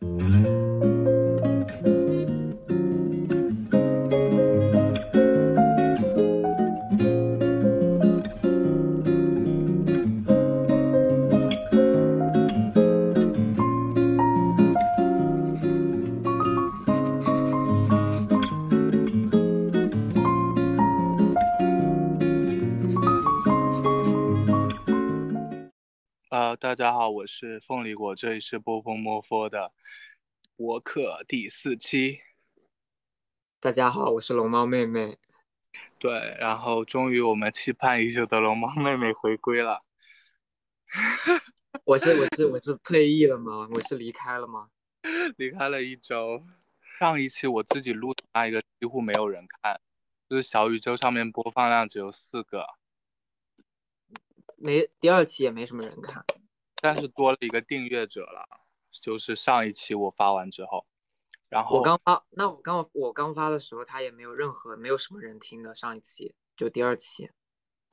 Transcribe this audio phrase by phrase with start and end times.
[0.00, 0.37] 呃，
[27.18, 29.72] 我是凤梨果，这里是波波摸佛的
[30.54, 32.20] 博客第四期。
[33.58, 35.18] 大家好，我是龙猫妹妹。
[35.98, 39.82] 对，然后终于我们期盼已久的龙猫妹妹回归了。
[41.82, 43.68] 我是我是 我是退役了吗？
[43.72, 44.70] 我是离开了吗？
[45.36, 46.44] 离开了一周。
[47.00, 49.80] 上一期我自己录的那一个几乎没有人看，
[50.30, 52.64] 就是小宇宙上面播放量只有四个。
[54.56, 56.24] 没第二期也没什么人看，
[56.80, 58.46] 但是多了一个订阅者了，
[59.02, 60.86] 就是上一期我发完之后，
[61.48, 67.30] 然后我刚发，那我刚我刚发的时候，他也没有任何没有什么人听的，上一期就第二期，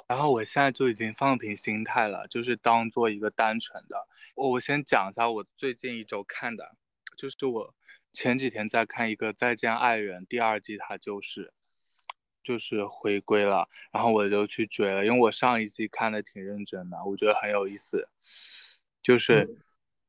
[0.08, 4.08] 然后我现在就已经放平心态了，就是当做一个单纯的。
[4.36, 6.76] 我我先讲一下我最近一周看的，
[7.18, 7.74] 就是我
[8.14, 11.54] 前几天在看一个《再见爱人》第二季，它就是。
[12.44, 18.08] 就是回归了，然后我就去追了，因为我上一季看的挺认真的，我觉得很有意思。
[19.06, 19.62] 就是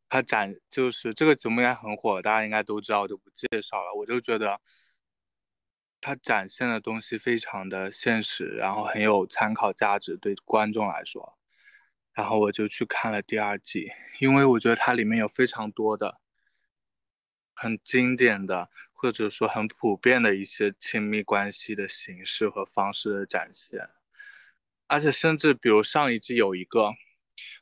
[0.09, 3.93] 他展，就是这个节目应该很火，大家应该都知道，我就不介绍了。
[3.95, 4.59] 我就觉得
[6.01, 11.37] 他展现的东西非常的现实，然后很有参考价值对观众来说。
[12.15, 16.19] 然后我就去看了第二季，因为我觉得它里面有非常多的
[17.55, 18.71] 很经典的。
[18.99, 23.91] 或者说很普遍的一些亲密关系的形式和方式的展现，
[24.87, 26.93] 而且甚至比如上一季有一个，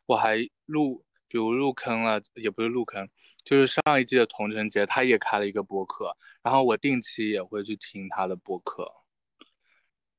[0.06, 1.04] 我还入，
[1.34, 3.10] 比如入坑了，也不是入坑，
[3.42, 8.94] 就是上一季的童晨杰他也开了一个播客，然后我定期也会去听他的播客。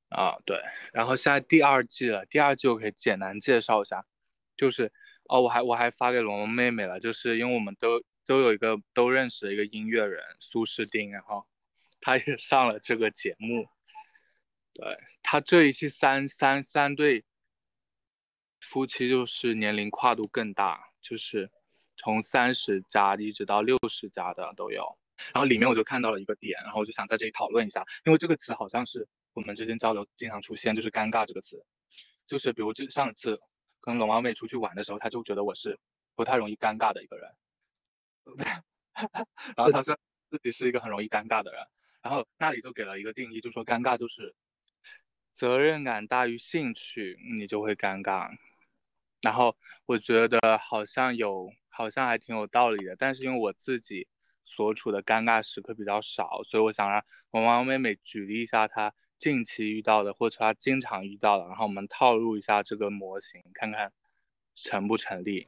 [0.10, 0.60] 啊，对，
[0.92, 4.06] 然后现在第二季了，第二季我可以简单介绍一下，
[4.58, 4.92] 就是
[5.30, 8.04] 哦，我还我还发给龙龙妹妹了，就是因为我们都。
[8.28, 11.46] 都有一个都认识的一个音乐人苏诗丁，然后
[12.02, 13.68] 他也上了这个节目。
[14.74, 17.24] 对他这一期三三三对
[18.60, 21.52] 夫妻就是年龄跨度更大，就是
[21.96, 24.98] 从三十加一直到六十加的都有。
[25.34, 31.64] 然后里面我就看到了一个点，然后我就想在这里讨论一下，因为这个词好像是我们之间交流经常出现，就是尴尬这个词。
[32.28, 33.40] 就是比如这上次
[33.80, 35.80] 跟龙猫妹出去玩的时候，她就觉得我是
[36.16, 37.32] 不太容易尴尬的一个人。
[39.56, 39.98] 然后他说
[40.30, 41.62] 自己是一个很容易尴尬的人，
[42.02, 44.36] 然后那里就给了一个定义，就说尴尬就是
[45.34, 48.36] 责任感大于兴趣，你就会尴尬。
[49.26, 52.96] 然后我觉得好像有，好像还挺有道理的。
[52.96, 54.08] 但是因为我自己
[54.44, 63.92] 所处的尴尬时刻比较少，所以我想让王王妹妹举例一下她近期遇到的，或者她经常遇到的，然后我们套入一下这个模型，看看
[64.54, 65.48] 成不成立。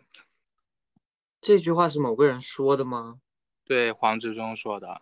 [1.39, 3.21] 这句话是某个人说的吗？
[3.63, 5.01] 对，黄执中说的。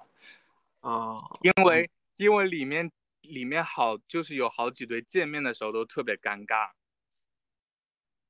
[0.81, 2.91] 哦，因为因为里面
[3.21, 6.71] 里面好就是有好几对见面的时候都特别尴尬，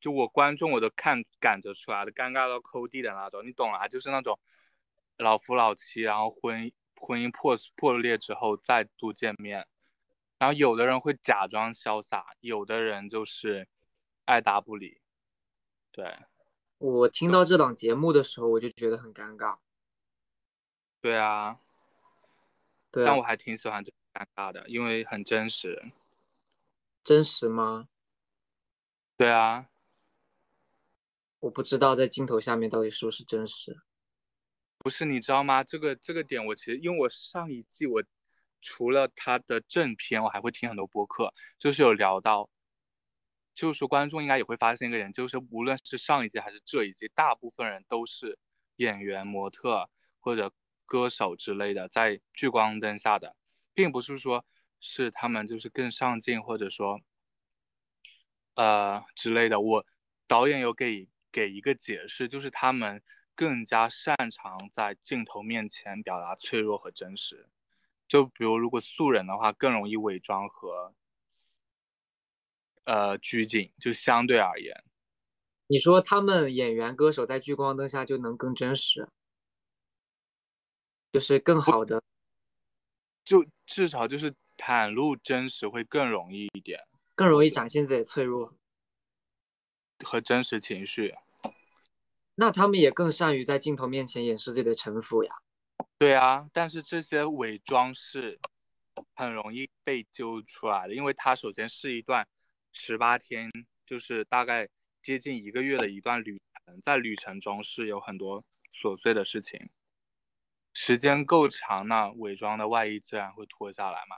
[0.06, 3.88] 就我观众我都看感觉出来的，尴尬到抠地的那种，你懂啊？
[3.88, 4.38] 就是那种
[5.18, 9.66] 老夫老妻，然后婚婚姻破破裂之后再度见面，
[10.38, 13.68] 然后有的人会假装潇洒，有的人就是
[14.26, 15.02] 爱答不理，
[15.92, 16.16] 对。
[16.78, 19.58] 我听到这档节目的时候，我就觉得很尴尬。
[21.02, 21.58] 对啊，
[22.92, 25.84] 对，但我还挺喜欢这尴尬的，因为很真实。
[27.04, 27.88] 真实吗？
[29.18, 29.66] 对啊。
[31.46, 33.78] 我不知道在镜头下面到底是不是真实。
[34.80, 35.64] 不是，你知道吗？
[35.64, 38.04] 这个这个点，我其实因为我上一季我
[38.62, 42.50] 除了他的正片，我还会听很多播客，就是有聊到。
[43.54, 48.40] 就是观众应该也会发现一个人，就是无论是上一季还是这一季，大部分人都是
[48.78, 49.88] 演员、模特
[50.20, 50.52] 或者
[50.88, 53.36] 歌手之类的，在聚光灯下的，
[53.76, 54.44] 并不是说
[54.80, 57.00] 是他们就是更上镜，或者说
[58.56, 59.62] 呃之类的。
[59.62, 59.86] 我
[60.28, 63.04] 导演有给给一个解释，就是他们
[63.36, 67.50] 更加擅长在镜头面前表达脆弱和真实。
[68.08, 70.96] 就比如如果素人的话，更容易伪装和。
[72.88, 74.84] 呃，拘谨就相对而言，
[75.66, 79.10] 你说他们演员、歌手在聚光灯下就能更真实，
[81.12, 82.04] 就是更好的，
[83.24, 86.80] 就至少就是袒露真实会更容易一点，
[87.16, 88.54] 更容易展现自己的脆弱
[90.06, 91.16] 和真实情绪。
[92.36, 95.36] 那他们也更善于在镜头面前掩饰自己的城府呀。
[95.98, 98.40] 对啊，但是这些伪装是
[99.16, 102.28] 很容易被揪出来的，因为它首先是一段
[102.74, 103.50] 十八天，
[103.86, 104.68] 就是大概
[105.02, 108.44] 接近一个月的一段旅程，在旅程中是有很多
[108.74, 109.70] 琐碎的事情，
[110.74, 114.18] 时间够长，那伪装的外衣自然会脱下来嘛。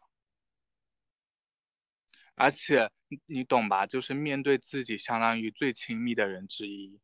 [2.33, 2.91] 而且
[3.25, 3.85] 你懂吧？
[3.85, 6.99] 就是面对自己相当于最亲密的人之一，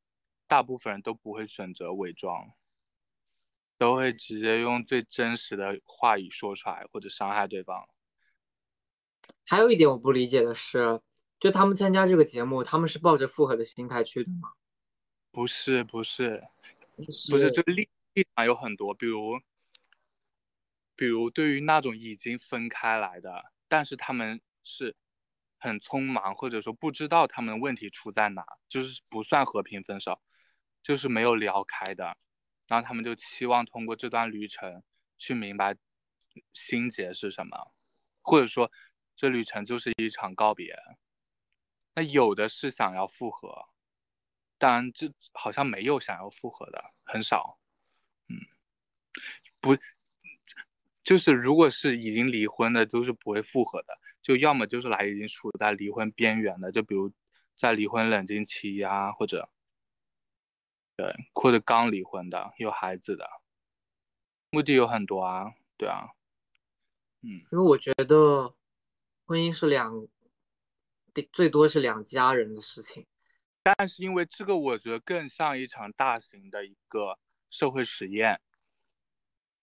[0.53, 2.53] 大部分人都不会选择伪装，
[3.79, 7.89] 都会直接用最真实的话语说出来，或者伤害对方。
[9.45, 11.01] 还有一点我不理解的是，
[11.39, 14.53] 就他们参加这个节目，他们是抱着复合的心态去的吗？
[15.31, 16.43] 不是，不是，
[16.95, 19.39] 不不是，这个立立场有很多，比如，
[20.95, 24.95] 比如对于那种已经分开来的，但是他们是。
[25.57, 30.19] 很匆忙，或者说不知道他们问题出在哪，就是不算和平分手，
[30.83, 32.17] 就是没有聊开的，
[32.67, 34.83] 然后他们就期望通过这段旅程
[35.17, 35.75] 去明白
[36.51, 37.71] 心结是什么，
[38.21, 38.71] 或者说
[39.15, 40.77] 这旅程就是一场告别。
[41.95, 43.65] 那有的是想要复合，
[44.57, 47.59] 当然这好像没有想要复合的，很少。
[48.27, 48.35] 嗯，
[49.61, 49.77] 不，
[51.03, 53.99] 就是如果是已经离婚的，都是不会复合的。
[54.23, 57.13] 就要么就是来已经处在离婚边缘的，就比如
[57.55, 59.49] 在离婚冷静期呀，或者
[60.95, 63.27] 对，或者刚离婚的有孩子的，
[64.51, 66.09] 目的有很多啊，对啊，
[67.21, 68.55] 嗯，因为我觉得
[69.25, 70.07] 婚姻是两，
[71.31, 73.05] 最多是两家人的事情，
[73.63, 77.17] 但是因为这个，我觉得更像一场大型的一个
[77.49, 78.39] 社会实验，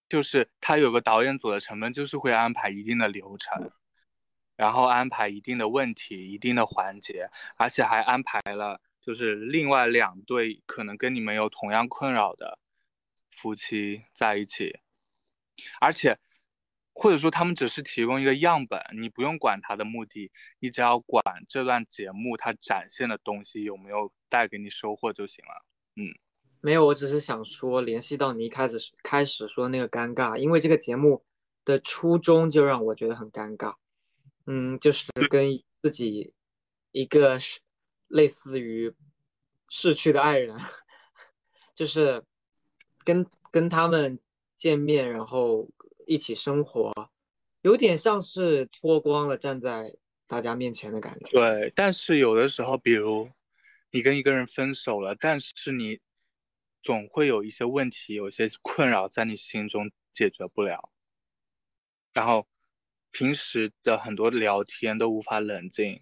[0.09, 3.71] 就是他有个导演组的成分，就是会安排一定的流程。
[4.57, 12.59] 然后安排一定的问题、一定的环节，而且还安排了就是另外两对可能跟你们有同样困扰的
[13.31, 14.79] 夫妻在一起，
[15.81, 16.19] 而且
[16.93, 25.65] 或者说他们只是提供一个样本，你不用管他的目的，你只要管这段节目它展现的东西有没有带给你收获就行了。
[25.97, 26.13] 嗯，
[26.61, 31.25] 没有，我只是想说联系到你一开始开始说那个尴尬，因为这个节目
[31.65, 33.77] 的初衷就让我觉得很尴尬。
[34.47, 36.35] 嗯，就是跟自己
[36.93, 37.61] 一个是
[38.11, 38.95] 类似于
[39.69, 40.55] 逝去的爱人，
[41.75, 42.23] 就是
[43.03, 44.19] 跟跟他们
[44.57, 45.69] 见面，然后
[46.07, 46.93] 一起生活，
[47.63, 49.97] 有点像是脱光了站在
[50.27, 51.31] 大家面前的感觉。
[51.31, 53.31] 对，但是有的时候，比如
[53.91, 55.99] 你跟一个人分手了，但是你
[56.83, 60.91] 总会有一些问题，有些困扰在你心中解决不了，
[62.13, 62.47] 然后。
[63.13, 66.01] 平时的很多聊天都无法冷静，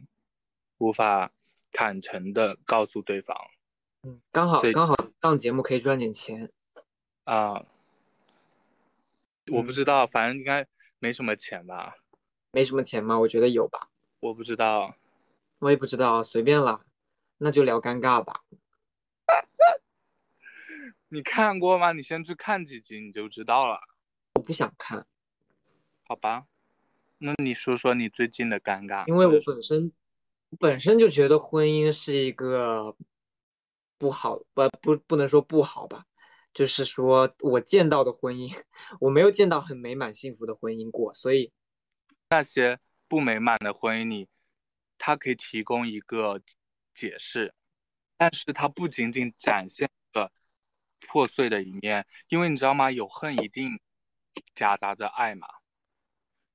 [0.76, 1.32] 无法
[1.78, 3.36] 坦诚的告诉对方。
[4.02, 6.50] 嗯，刚好刚好上节目可以赚点钱。
[7.22, 7.64] 啊，
[9.52, 10.66] 我不知道，反正应该
[10.98, 11.94] 没什么钱吧？
[12.50, 13.20] 没什么钱吗？
[13.20, 13.90] 我觉得有吧。
[14.18, 14.96] 我不知道，
[15.60, 16.84] 我也不知道，随便了，
[17.36, 18.42] 那就聊尴尬吧。
[21.10, 21.92] 你看过吗？
[21.92, 23.78] 你先去看几集你就知道了。
[24.34, 25.06] 我不想看。
[26.08, 26.46] 好吧。
[27.18, 29.06] 那你说说你最近的尴尬？
[29.06, 29.92] 因为我本身
[30.58, 32.96] 本身就觉得婚姻是一个
[33.98, 36.06] 不好，不不不能说不好吧，
[36.54, 38.50] 就是说我见到的婚姻，
[39.00, 41.52] 我没有见到很美满幸福的婚姻过，所以
[42.30, 44.28] 那些不美满的婚姻，里
[44.96, 46.40] 它可以提供一个
[46.94, 47.54] 解释，
[48.16, 50.32] 但是它不仅仅展现了
[51.00, 52.90] 破碎的一面，因为你知道吗？
[52.90, 53.78] 有恨一定
[54.54, 55.46] 夹杂着爱嘛。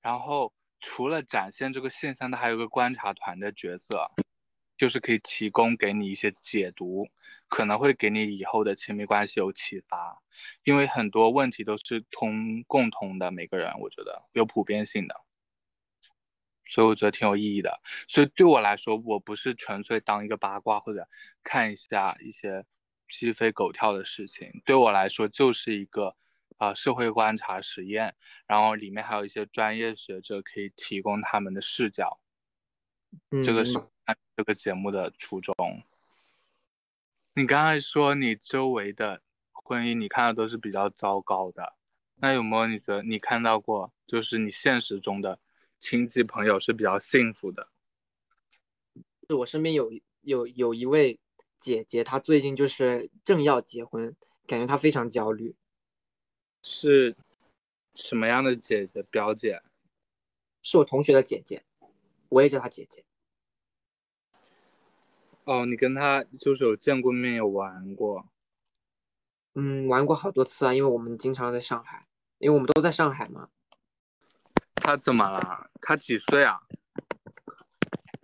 [0.01, 0.53] 然后
[0.85, 4.11] 除了展现这个现象，它还有个观察团的角色，
[4.77, 7.07] 就是可以提供给你一些解读，
[7.47, 10.21] 可能会给你以后的亲密关系有启发。
[10.65, 15.15] 因为很多问题都是通共同的，每个人我觉得有普遍性的，
[16.65, 17.81] 所以我觉得挺有意义的。
[18.09, 21.07] 所以对我来说，我不是纯粹当一个八卦或者
[21.43, 22.65] 看一下一些
[23.07, 26.17] 鸡飞狗跳的事情，对我来说就是一个。
[26.57, 28.15] 啊，社会观察实验，
[28.47, 32.19] 然后里面还有一些专业学者可以提供他们的视角，
[33.43, 33.81] 这个是
[34.35, 35.55] 这个节目的初衷。
[37.35, 41.73] 你刚才说你周围的婚姻，你看的都是比较糟糕的，
[42.15, 45.39] 那有没有你觉得你看到过，就是你现实中的
[45.79, 47.67] 亲戚朋友是比较幸福的？
[49.27, 49.91] 是我身边有
[50.21, 51.19] 有有一位
[51.59, 55.55] 姐姐，她最近就是正要结婚，感觉她非常焦虑。
[56.63, 57.15] 是
[57.93, 59.03] 什么样的姐姐？
[59.03, 59.61] 表姐，
[60.61, 61.61] 是我同学的姐姐，
[62.29, 63.03] 我也叫她姐姐。
[65.43, 68.25] 哦，你跟她就是有见过面，有玩过。
[69.55, 72.07] 嗯，玩过好多次啊，因为我们经常在上海，
[72.39, 73.49] 因为我们都在上海嘛。
[74.75, 75.69] 她怎么了？
[75.81, 76.61] 她几岁啊？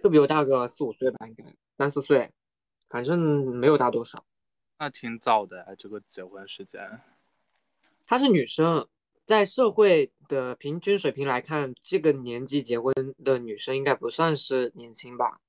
[0.01, 1.43] 就比我大个四五岁吧，应该
[1.77, 2.31] 三四岁，
[2.87, 3.19] 反正
[3.53, 4.25] 没有大多少。
[4.77, 7.01] 那挺早的，这个结婚时间。
[8.09, 8.89] 她是女生，
[9.27, 12.91] 在社会的平均水平来看，这个年纪结婚
[13.23, 15.39] 的女生应该不算是年轻吧？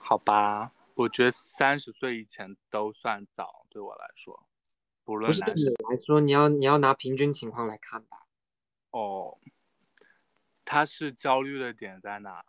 [0.00, 4.44] 好吧，我觉得三十岁以前都算早，对我来说，
[5.04, 8.26] 不论不是对你来说，你要你要拿平均情况来看吧。
[8.90, 9.38] 哦，
[10.64, 12.44] 他是焦虑的点在哪？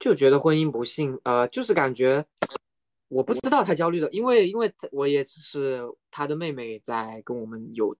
[0.00, 2.26] 就觉得婚姻不幸，呃，就是感觉
[3.08, 7.96] 我不知道他焦虑的，因为因为我也只是他的妹妹在跟我们有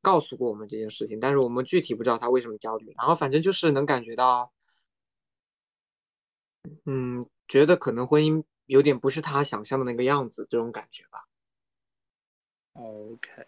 [0.00, 2.92] 告诉过我们这件事情，但是我们具体不知道他为什么焦虑。
[2.96, 4.52] 然后反正就是能感觉到，
[6.86, 11.26] 嗯，觉得可能婚姻有点不是他想象的那个样子，这种感觉吧。
[12.74, 13.46] OK，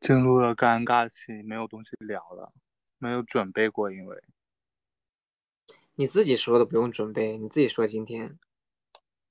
[0.00, 2.52] 进入了尴尬期，没有东西聊了。
[2.98, 4.22] 没有准备过，因为
[5.98, 8.38] 你自己说的不用准备，你自己说今天。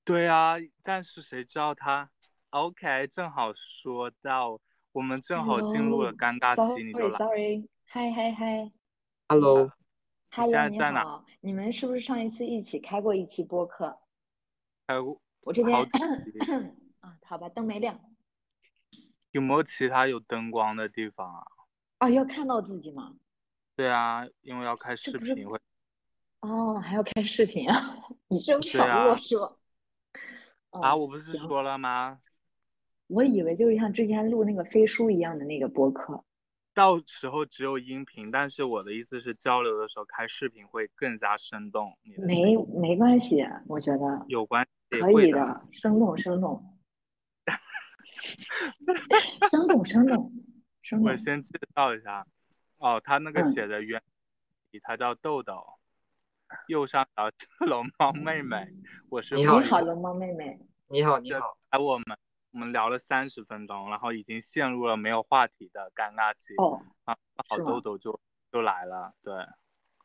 [0.04, 2.10] 对啊，但是谁知道他
[2.50, 7.18] ？OK，正好说到我们正好进入了尴尬期，你就来。
[7.18, 8.72] Sorry，嗨嗨嗨
[9.28, 9.70] ，Hello，
[10.32, 11.24] 现在在哪？
[11.40, 14.00] 你们是不是上一次一起开过一期播客？
[14.88, 15.22] 开过。
[15.42, 15.78] 我这边
[16.98, 18.00] 啊，好吧，灯没亮。
[19.30, 21.44] 有没有其他有灯光的地方啊？
[21.98, 23.14] 啊，要看到自己吗？
[23.76, 25.60] 对啊，因为要开视频会。
[26.46, 27.96] 哦，还要开视频啊？
[28.28, 29.56] 你真少啰嗦。
[30.70, 32.20] 啊，我不是说了吗？
[33.08, 36.24] 我以为就是像之前录那个飞书一样的那个播客。
[36.72, 41.96] 到时候只有音频，但是我的意思是交流的时候开视频会更加生动。
[42.18, 46.78] 没没关系，我觉得有关系，可以的，生动生动，
[49.50, 50.30] 生动生 动
[50.82, 51.10] 生动。
[51.10, 52.24] 我先介绍一下。
[52.78, 54.00] 哦，他那个写的原，
[54.82, 55.75] 他叫豆豆，
[56.68, 57.30] 右上角
[57.66, 58.68] 龙猫妹妹，
[59.08, 61.58] 我是你好，龙猫妹妹，你好，你好。
[61.70, 62.04] 哎，我们
[62.52, 66.54] 我们聊了三十分钟，然后已经陷入了没有话题的尴尬期。
[66.56, 67.16] 哦，啊，
[67.48, 68.18] 好豆豆就
[68.52, 69.12] 就来了。
[69.22, 69.34] 对，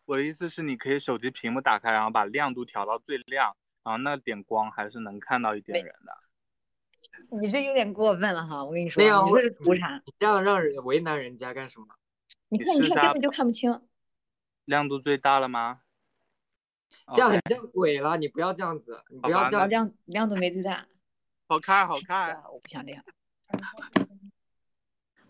[0.05, 6.17] 我的意思是，你可以手机屏幕打开，然后把亮度调到最亮，然后那点光还是能看到一点人的。
[7.31, 10.01] 你这有点过分了哈，我跟你说，你这是图啥？
[10.05, 11.87] 你这样让人为难人家干什么？
[12.49, 13.81] 你看，你看，根本就看不清。
[14.65, 15.81] 亮度最大了吗？
[17.15, 20.85] 这样很像鬼了，你不要这样子，你不要这样，这样亮度没最大。
[21.47, 22.43] 好看，好看。
[22.53, 23.03] 我不想这样。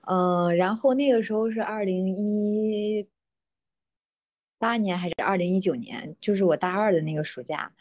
[0.02, 3.08] 嗯，然后那个时候是二零一
[4.58, 6.16] 八年还是二零一九年？
[6.22, 7.72] 就是我大二的那个暑假。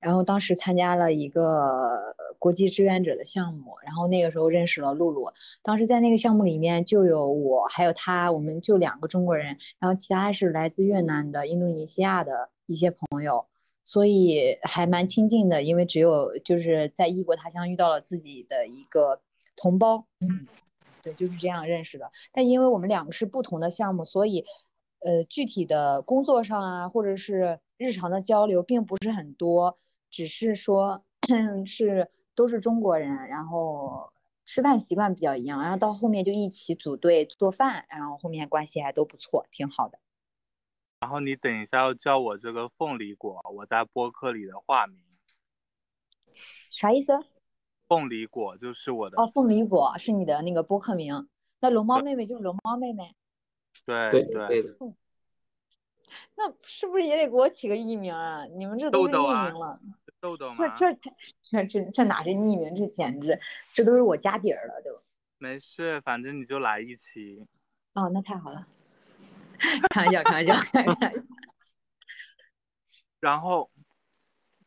[0.00, 5.32] 然后当时参加了一个国际志愿者的项目，然后那个时候认识了露露。
[5.60, 13.46] 当时在那个项目里面就有我，还有他，我们就两个中国人，然后其他是来自越南的、印度尼西亚的一些朋友，
[13.82, 15.62] 所以还蛮亲近的。
[15.62, 19.20] 因为只有就是在异国他乡遇到了自己的一个
[19.56, 20.46] 同胞，嗯，
[21.02, 22.12] 对，就是这样认识的。
[22.32, 24.44] 但因为我们两个是不同的项目，所以
[25.00, 29.78] 呃，具体的工作上啊，或者是日常的交流并不是很多。
[30.10, 31.04] 只是说，
[31.66, 34.12] 是都是中国人，然后
[34.46, 39.98] 吃饭习惯比较一样，然后到后面就一起组队做饭，然后后面关系还都不错，挺好的。
[41.00, 45.00] 然后你等一下要叫我这个凤梨果，我在播客里的化名。
[46.70, 47.12] 啥意思？
[47.86, 49.20] 凤梨果就是我的。
[49.20, 51.28] 哦，凤梨果是你的那个播客名。
[51.60, 53.14] 那龙猫妹妹就是龙猫妹妹。
[53.84, 54.74] 对对对。
[56.36, 58.44] 那是不是也得给我起个艺名啊？
[58.46, 59.80] 你们这都是匿名了。
[60.20, 60.98] 豆豆这这
[61.42, 62.74] 这这这哪是匿名？
[62.74, 63.40] 这简直，
[63.72, 65.02] 这都是我家底儿了都。
[65.38, 67.46] 没事，反正你就来一期。
[67.94, 68.66] 哦，那太好了。
[69.90, 71.22] 开玩笑，开玩笑，开玩笑。
[73.20, 73.70] 然后，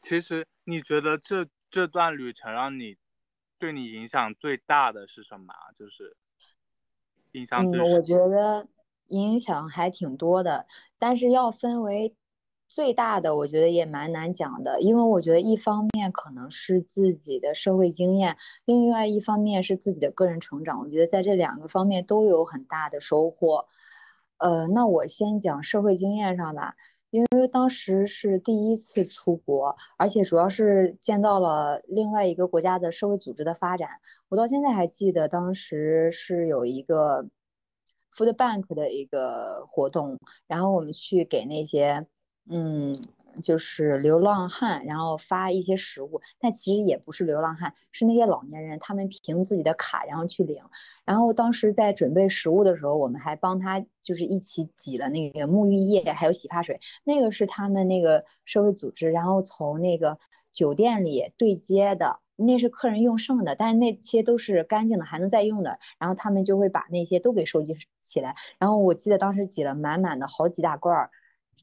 [0.02, 2.98] 其实你觉得这这段旅程让你
[3.58, 5.54] 对你影响最大的是什么？
[5.78, 6.16] 就是
[7.32, 8.68] 印象最嗯，我觉得
[9.08, 10.68] 影响还挺多的，
[10.98, 12.16] 但是要分为。
[12.74, 20.80] 最大的我觉得也蛮难讲的，因为我觉得一方面可能是自己的社会经验，另外一方面是自己的个人成长。
[20.80, 23.68] 我觉得在这两个方面都有很大的收获。
[24.42, 26.76] 呃，那我先讲社会经验上吧，
[27.12, 33.88] 因为当时是第一次出国，而且主要是见到了另外一个国家的社会组织的发展。
[34.30, 37.30] 我到现在还记得当时是有一个
[38.12, 40.18] Food Bank 的一个活动，
[40.48, 42.08] 然后我们去给那些。
[42.50, 42.96] 嗯，
[43.42, 50.64] 就是流浪汉，然后发一些食物，但其实也不是流浪汉，是那些老年人，他们凭自己的卡然后去领。
[51.06, 60.18] 然后当时在准备食物的时候，我们还帮他就是一起挤了那个沐浴液，还有洗发水，那个是他们那个社会组织，然后从那个
[60.52, 68.36] 酒店里对接的，那是客人用剩的，但是那些都是干净的，还能再用的，然后他们就会把那些都给收集起来。
[68.60, 71.12] 然后我记得当时挤了满满的好几大罐儿。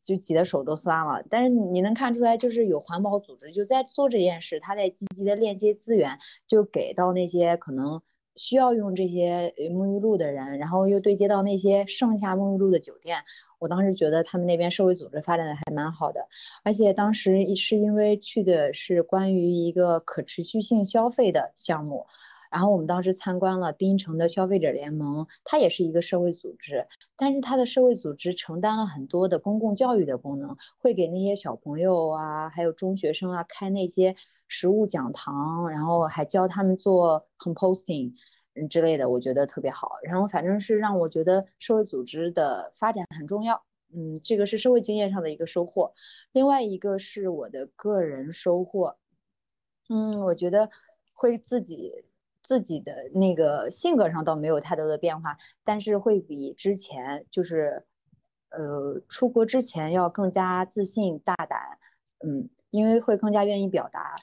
[0.04, 8.00] 就挤得手都酸了，但是你能看出来，就是有环保组织就在做这件事，他在积极的链接资源，就给到那些可能
[8.36, 13.18] 需要用这些沐浴露的人，然后又对接到那些剩下沐浴露的酒店。
[13.58, 16.28] 我当时觉得他们那边社会组织发展的还蛮好的，
[16.62, 22.06] 而且当时是因为去的是关于一个可持续性消费的项目。
[22.50, 26.86] 然后我们当时参观了槟城的消费者联盟，它也是一个社会组织，
[27.16, 34.16] 但是它的社会组织承担了很多的公共教育的功能，会给那些小朋友啊，还有中学生啊开那些
[34.48, 38.14] 食物讲堂，然后还教他们做 composting，
[38.54, 39.98] 嗯之类的，我觉得特别好。
[40.02, 43.62] 然后反正是让我觉得社会组织的发展很重要，
[43.94, 45.92] 嗯，这个是社会经验上的一个收获。
[46.32, 48.96] 另外一个是我的个人收获，
[49.88, 50.70] 嗯，我觉得
[51.12, 51.92] 会自己。
[52.48, 57.84] 自己的那个性格上倒没有太多的变化，但是会比之前就是，
[58.48, 61.60] 呃，出国之前要更加自信大胆，
[62.26, 64.16] 嗯，因为会更加愿意表达。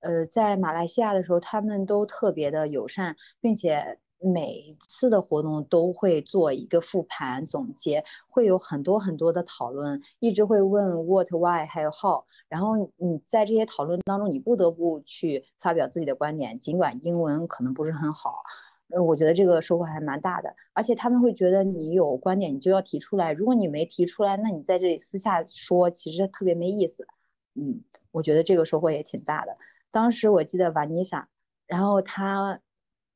[0.00, 3.98] 呃，在马来西亚的时候，他们都特别的友善，并且。
[4.20, 18.42] 每次的活动都会做一个复盘总结，会有很多很多的讨论，一直会问 what why 还有 how，然后你在这些讨论当中，你不得不去发表自己的观点，尽管英文可能不是很好，
[18.90, 27.06] 呃，我觉得这个收获还蛮大的，而且他们会觉得你有观点你就要提出来，如果你没提出来，那你在这里私下说其实特别没意思，
[27.54, 29.56] 嗯，我觉得这个收获也挺大的。
[29.92, 31.28] 当时我记得瓦妮莎，
[31.68, 32.58] 然后她。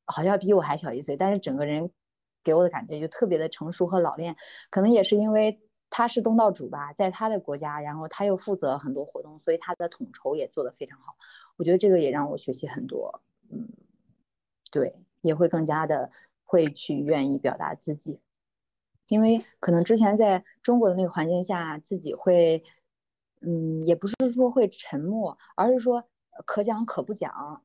[0.05, 1.91] 好像比我还小一岁，但是整个人
[2.43, 4.35] 给我的感觉就特别的成熟和老练，
[4.69, 11.15] 可能也是因为他是东道主吧，在他的国家，然后他又负责很多活动，所以他的统筹也做得非常好。
[11.55, 13.69] 我觉得这个也让我学习很多，嗯，
[14.71, 16.11] 对，也会更加的
[16.43, 18.19] 会去愿意表达自己，
[19.07, 22.63] 因为可能之前在中国的那个环境下，自己会，
[23.41, 26.03] 嗯，也不是说会沉默，而是说
[26.45, 27.63] 可讲可不讲。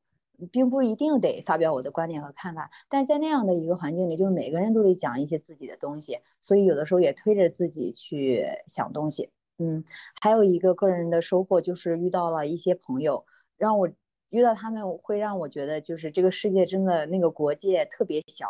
[0.51, 9.29] 并不一定得发表我的观点和看法，但在那样的一个环境里，就是每个人都得讲一些自己的东西，所以有的时候也推着自己去想东西。
[9.57, 9.83] 嗯，
[10.21, 13.25] 还有一个个人的收获就是遇到了一些朋友，
[13.57, 13.89] 让我
[14.29, 18.47] 遇到他们会让我觉得就是这个世界真的那个国界特别小，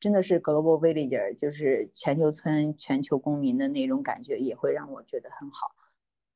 [0.00, 5.74] 真的是 global village，就是全球村、全球公民的那种感觉，也会让我觉得很好。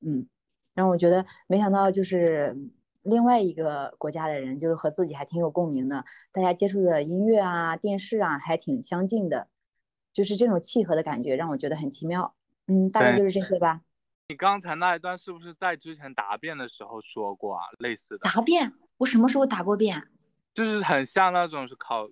[0.00, 0.26] 嗯，
[0.74, 2.56] 让我觉得没想到就是。
[3.08, 9.48] 另外一个国家的人，就是和自己还挺有共鸣的，大家接触的音乐啊、电视啊，还挺相近的，
[10.12, 12.34] 就是这种契合的感觉，让我觉得很奇妙。
[12.66, 13.80] 嗯，大概就是这些吧。
[14.28, 17.64] 你刚才那一段是不是在之前答辩的时候说过啊？
[17.78, 18.18] 类似的。
[18.18, 18.74] 答辩？
[18.98, 20.06] 我什么时候答过辩？
[20.54, 22.08] 就是很像那种是考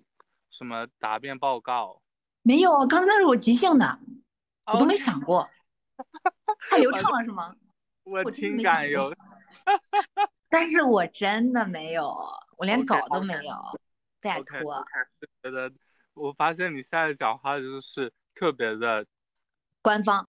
[0.49, 2.01] 什么答辩报告。
[2.41, 3.99] 没有，刚才那是我即兴的，
[4.73, 5.47] 我都没想过。
[6.71, 7.55] 太流畅了是吗？
[8.03, 9.13] 我听感有。
[10.49, 12.15] 但是我真的没有，
[12.57, 13.55] 我连稿都没有，
[14.21, 14.85] 拜托。
[15.43, 15.71] 觉得，
[16.13, 19.05] 我发现你现在讲话就是特别的
[19.81, 20.27] 官方、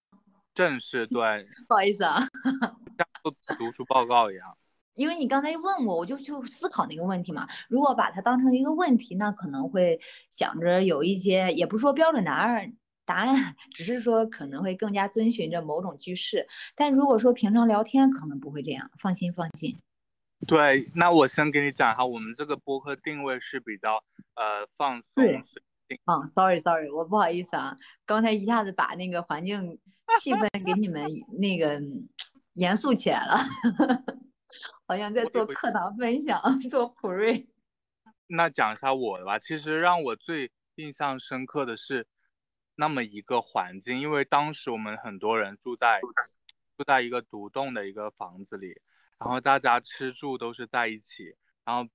[0.55, 1.49] 正式，对。
[1.69, 2.21] 不好意思啊，
[2.97, 4.57] 像做读书报告一样。
[4.95, 7.47] 因为你刚才问我，我就去思考那个问题嘛。
[7.69, 10.01] 如果把它当成一个问题，那可能会
[10.31, 16.49] 想着有一些，也不是说标准答案，答案只是说可能会更加遵循着某种句式。
[16.75, 18.91] 但如果说平常聊天，可能不会这样。
[18.99, 19.79] 放心，放心。
[20.47, 24.03] 对，那我先给你讲哈，我们这个播客定位是比较
[24.35, 25.13] 呃放松。
[25.17, 25.43] 对，
[26.05, 29.79] 啊，sorry sorry，我不好意思啊，刚才一下子把那个环境
[30.21, 31.05] 气氛给你们
[31.39, 31.83] 那个
[32.55, 33.45] 严肃起来了，
[34.87, 37.49] 好像在做课堂分享， 做普瑞。
[38.29, 42.07] 那讲一下我的吧，其实让我最印象深刻的是
[42.77, 46.01] 那么一个环境，因为当时我们很多人住在
[46.77, 48.81] 住在一个独栋的一个房子里。
[49.19, 51.91] 然后大家吃住都是在一起，然后，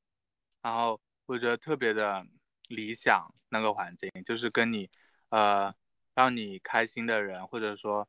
[0.61, 2.25] 然后我觉得特别的
[2.67, 4.89] 理想那个环境，就是跟你，
[5.29, 5.73] 呃，
[6.13, 8.07] 让你开心的人或者说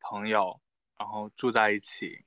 [0.00, 0.60] 朋友，
[0.98, 2.24] 然后住在一起，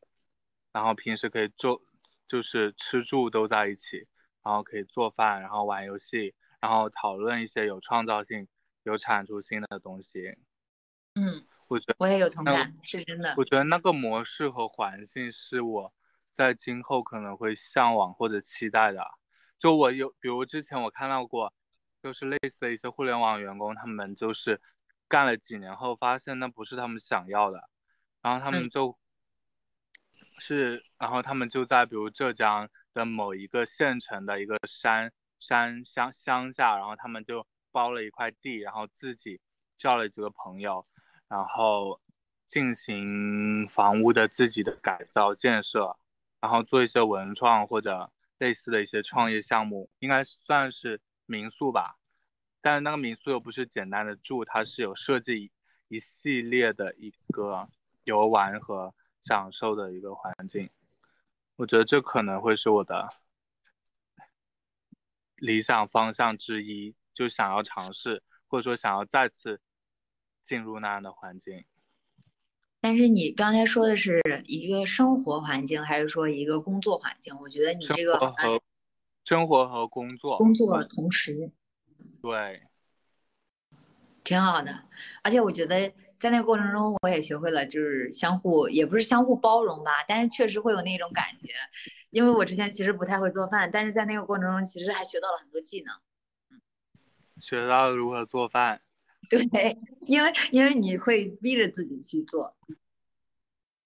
[0.72, 1.82] 然后平时可以做，
[2.28, 4.08] 就是吃住都在一起，
[4.44, 8.48] 然后可以做饭，然后玩游戏，然后讨论一些有创造性、
[8.84, 10.36] 有产出性的东西。
[11.16, 13.34] 嗯，我觉得我也有同感，是真的。
[13.38, 15.94] 我觉得那个模式和环境是我
[16.40, 19.06] 在今后可能会向往或者期待的。
[19.58, 21.54] 就我有，比如之前我看到过，
[22.02, 24.62] 就是类似的一些互联网员工，他们就是
[25.10, 27.70] 干了几年后，发现那不是他们想要的，
[28.22, 28.98] 然后他们嗯就，
[30.40, 39.42] 是，然后他们就在比如浙江的某一个县城的一个山山乡乡下，然后他们就包了一块地，然后自己
[39.78, 40.88] 叫了几个朋友，
[41.28, 42.00] 然后
[42.48, 45.98] 进行房屋的自己的改造建设，
[46.42, 51.98] 然后做一些文创或者类似的一些创业项目，应该算是民宿吧。
[52.62, 55.52] 但是那个民宿又不是简单的住，它是有设计
[55.88, 57.70] 一系列的一个
[58.04, 58.94] 游玩和
[59.26, 60.70] 享受的一个环境。
[61.56, 63.10] 我觉得这可能会是我的
[65.36, 69.62] 理想方向之一，就想要尝试，或者说想要再次
[70.44, 71.66] 进入那样的环境。
[72.82, 77.38] 但是你刚才说的是一个生活环境，还是说一个工作环境？
[77.42, 78.18] 我觉得你这个
[79.26, 81.52] 生活和工作，工作同时
[82.22, 82.64] 对，
[84.24, 84.84] 挺好的，
[85.24, 91.54] 而且我觉得在那个过程中，我也学会了就是相互，也不是相互包容吧，但是确实会有那种感觉。
[92.10, 95.94] 因为我之前其实不太会做饭，但是在那个过程中，其实还学到了很多技能。
[97.40, 98.82] 学到了如何做饭。
[99.30, 99.78] 对，
[100.08, 102.56] 因为因为你会逼着自己去做。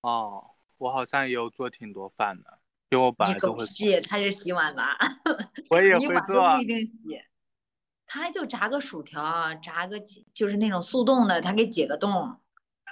[0.02, 4.98] 哦，我好像也有做挺多饭的，因为我本你来就会做，狗屁，他是洗碗吧？
[5.70, 6.66] 我也会做不一。
[6.66, 6.94] 定洗，
[8.06, 12.38] 他就炸个薯条啊，炸个鸡就是那种速冻的，他给解个冻，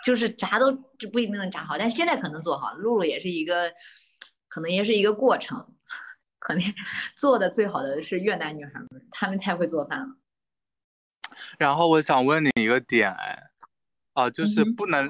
[0.03, 2.73] 就是炸都这不一定能炸好，但现在可能做好。
[2.75, 3.73] 露露也是一个，
[4.47, 5.75] 可能也是一个过程，
[6.39, 6.63] 可能
[7.17, 10.15] 做的最好的是越南女孩们，她们太会做饭了。
[11.57, 13.51] 然后我想问你一个点，哎，
[14.13, 15.09] 哦、就是不能，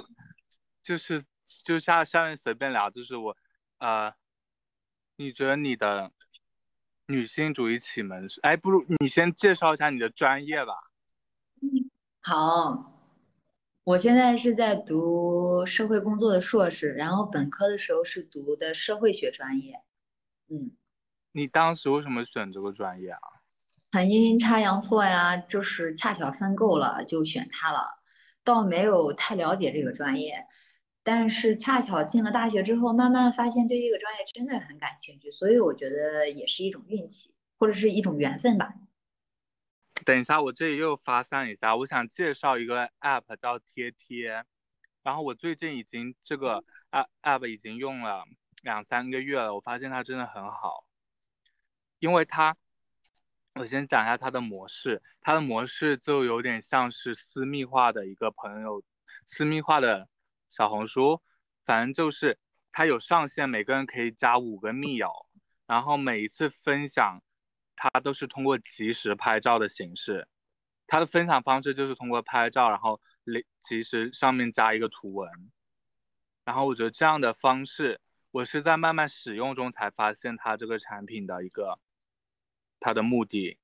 [0.82, 1.24] 就是
[1.64, 3.36] 就下下面随便聊，就是我，
[3.80, 4.14] 呃，
[5.16, 6.12] 你觉得你的
[7.08, 10.74] 女性主义启蒙是，哎，不如你先介绍一下你的专业吧。
[12.22, 13.00] 好，
[13.84, 19.82] 我现在是在读社会工作的硕士，然后本科的时候是读的社会学专业。
[20.48, 20.78] 嗯。
[21.34, 23.20] 你当时为什么选这个专业啊？
[23.92, 28.00] 很阴差阳错呀，就是恰巧分够了就选它了，
[28.44, 30.48] 倒没有太了解这个专业，
[31.04, 38.74] 但是恰巧进了大学之后，慢慢发现对这个专业真的很感兴趣，所以我觉得也是一种运气，或者是一种缘分吧。
[40.06, 44.46] 等一下，我这里又发散一下，我想介绍一个 app 叫贴贴，
[45.04, 46.64] 然后我最近已经这个
[47.22, 48.24] app 已经用了
[48.64, 50.86] 两三个月了，我发现它真的很好，
[52.00, 52.56] 因为它，
[53.56, 58.84] 我先讲一下它的模式，它的模式就有点像是私密化的一个朋友，
[59.28, 60.08] 私密化的
[60.50, 61.22] 小红书，
[61.66, 62.38] 反正就是
[62.72, 65.12] 它有上限，每个人可以加五个密友，
[65.68, 67.22] 然后每一次分享。
[67.84, 70.28] 它都是通过即时拍照的形式，
[70.86, 73.02] 它的分享方式就是通过拍照，然后
[73.64, 75.28] 及时上面加一个图文。
[76.46, 81.80] 然后我觉得这样的方式，我是在慢慢使用中才发现它这个产品的一个
[82.82, 83.58] 他的目的，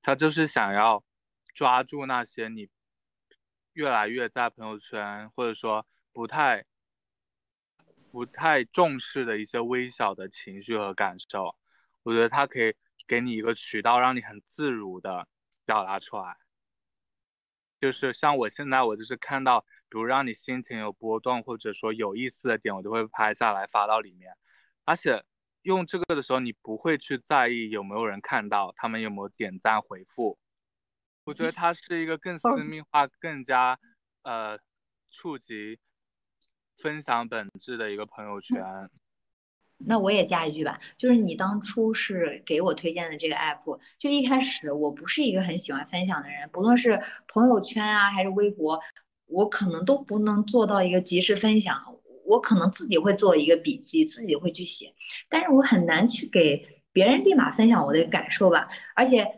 [0.00, 1.04] 他就是想要
[1.54, 2.70] 抓住那些你
[3.74, 6.64] 越来越在朋友圈或者说不太
[8.10, 11.54] 不太重视的一些微小的情绪和感受。
[12.02, 12.74] 我觉得它可以。
[13.08, 15.26] 给你一个渠道，让你很自如的
[15.64, 16.36] 表达出来。
[17.80, 24.36] 就是像我现在，我就是看到，比如让你心情有波动，或者说有意思的点，我就会拍下来发到里面。
[24.84, 25.24] 而且
[25.62, 30.38] 用这个的时候，你不会去在意有没有人看到，他们有没有点赞回复。
[31.24, 33.78] 我觉得它是一个更私密化、更加
[34.22, 34.58] 呃
[35.10, 35.78] 触及
[36.74, 38.90] 分享本质的一个朋友圈。
[39.82, 48.80] 那我也加一句吧，就是你当初是给我推荐的这个 app，就一开始我不是一个很喜欢分享的人，不论是朋友圈啊还是微博，
[49.26, 51.96] 我可能都不能做到一个及时分享，
[52.30, 54.94] 我可能自己会做一个笔记，自己会去写，
[55.28, 59.36] 但是我很难去给别人立马分享我的感受吧，而且。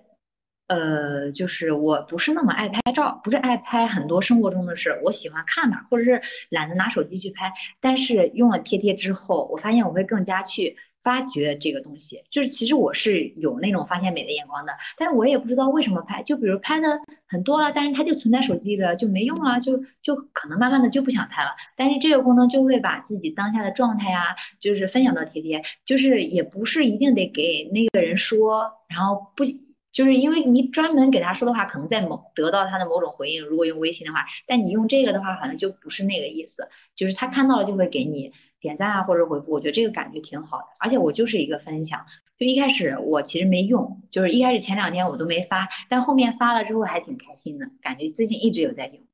[0.69, 7.53] 呃，就是我不是那么爱拍照，不是爱拍很多生活中的事，我喜欢看嘛，或者是懒得拿手机去拍。
[7.79, 12.23] 但是用了贴贴之后，我发现我会更加去发掘这个东西。
[12.31, 16.23] 就是其实我是有那种发现美的眼光的，但是我也不知道为什么拍。
[16.23, 21.51] 就比如拍的很多了，但是它就存在手机里了，就没用了，就就可能慢慢的就不想拍了。
[21.77, 29.45] 但是这个功能就会把自己当下的状态、啊，就是分享到贴贴，就是也不是一定得给那个人说，然后不。
[29.93, 33.45] 就是因为你专门给他说的话，可能在某得到他的某种回应。
[33.45, 36.71] 如果用微信的话，但你用这个的话，好像就不是那个意思。
[36.97, 39.51] 就是他看到了就会给你点赞啊，或者回复。
[39.51, 40.65] 我觉得这个感觉挺好的。
[40.81, 42.07] 而且我就是一个分享，
[42.39, 49.07] 就一开始我其实没用，就是一开始前两天我都没发，但后面发了之后还挺开心的，感觉最近一直有在用。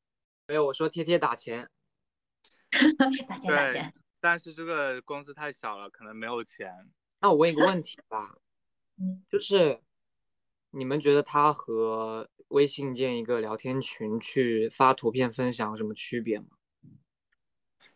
[0.47, 1.69] 没有，我说贴贴 打钱，
[3.27, 3.93] 打钱打钱。
[4.21, 6.73] 但是这个公司太小了，可能没有钱。
[7.21, 8.37] 那我问一个问题吧，
[9.01, 9.81] 嗯，就是。
[10.71, 16.58] 你们觉得它和微信建一个聊天群去发图片分享有什么区别吗？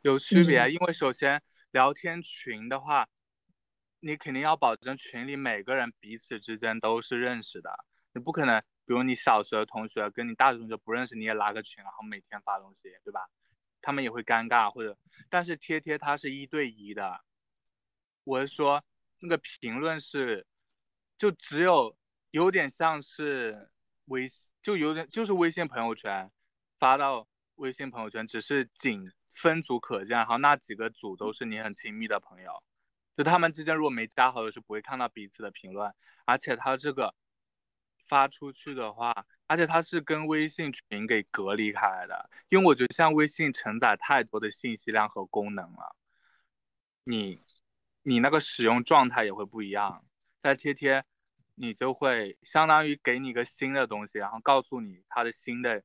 [0.03, 3.09] 有区别，因为首先聊天群的话，
[4.01, 7.71] 你肯定要保证群里每个人彼此之间都是认识的，
[8.13, 13.27] 你不可能，比如你小学的同学跟你大学同学不认识，你也拉个群，然后每天发东西，对吧？
[13.81, 14.99] 他们也会尴尬，或者，
[15.31, 17.21] 但是贴贴它是一对一的，
[18.25, 18.85] 我是说
[19.21, 20.47] 那个评论是，
[21.17, 21.97] 就只有。
[22.33, 23.69] 有点像是
[24.07, 24.27] 微，
[24.63, 26.33] 就有点就是微信朋友圈
[26.79, 32.63] 发到微信朋友圈，只是仅分组可见，然后那几个组都是你很亲密的朋友，
[33.17, 37.15] 就他们之间如果没加好友是不会看到彼此的评论，而且他这个
[38.07, 45.97] 发出去的话，而且他是跟微信群给隔离开来的，因为我觉得像微信承载太多的信息量和功能了，
[47.05, 47.43] 你
[48.03, 50.05] 你那个使用状态也会不一样，
[50.43, 51.05] 在贴贴。
[51.55, 55.83] 你就会相当于给你一个新的东西，然后告诉你它的新的，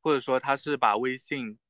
[0.00, 1.60] 或者说它是把微信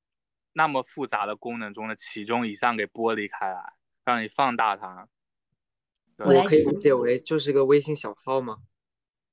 [0.55, 5.09] 那么复杂的功能中的其中一项给剥离开来，让你放大它。
[6.17, 8.59] 我可以理解为就是个微信小号吗？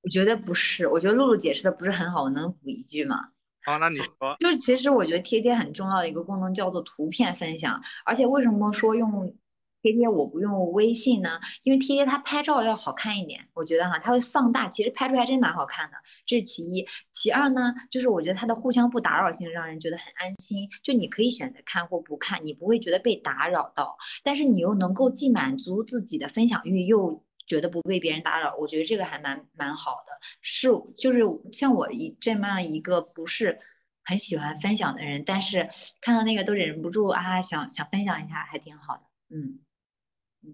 [0.01, 3.29] 我觉得不是，我觉得露露解释的不是很好，我能补一句吗？
[3.63, 4.35] 好，那你说。
[4.39, 9.35] 就是其实我觉得贴贴很重要的一个功能叫做图片分享，而且为什么说用？
[9.81, 16.87] 贴贴我不用微信呢，因为贴贴它拍照要好看一点，我觉得哈，它会放大，其实拍出来真蛮好看的，这是其一。
[17.13, 30.13] 其二呢，就是我觉得它的互相不打扰性让人觉得很安心，就你可以选择看或不看，你不会觉得被打扰到，但是你又能够既满足自己的分享欲，又觉得不被别人打扰，我觉得这个还蛮蛮好的。
[30.41, 33.59] 是，就是像我一这么样一个不是
[34.03, 35.67] 很喜欢分享的人，但是
[36.01, 39.59] 看到那个都忍不住啊，想想分享一下，还挺好的，嗯。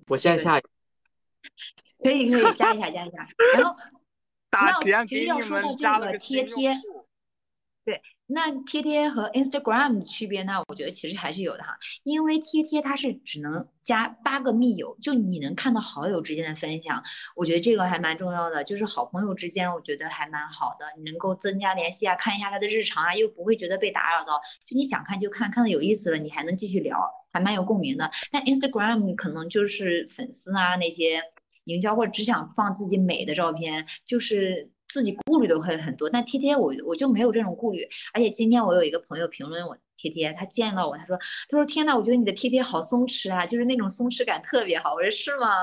[0.08, 0.60] 我现在下，
[2.00, 3.76] 可以可以加一下加一下，然后
[4.50, 6.76] 打钱其实要说到这个贴贴，
[7.86, 8.02] 对。
[8.30, 10.62] 那贴贴和 Instagram 的区别呢？
[10.68, 17.04] 我觉得其实还是有的哈，因为贴贴它是只能加八个密友，就你能看到好友之间的分享，
[17.38, 28.12] 我觉得这个还蛮重要的，就是好朋友之间，我觉得还蛮好的，你能够增加联系啊，看一下他的日常啊，又不会觉得被打扰到，就你想看就看，看到有意思了，你还能继续聊，还蛮有共鸣的。
[28.30, 31.22] 但 Instagram 可能就是粉丝啊那些
[31.64, 34.70] 营销或者只想放自己美的照片，就是。
[34.98, 44.96] 自己顾虑都会很多，但贴贴我我就没有这种顾虑，而且今天我有一个朋友评论我贴贴，他见到我他说他说天呐，我觉得你的贴贴好松弛啊，就是那种松弛感特别好。
[44.96, 45.54] 我说是吗？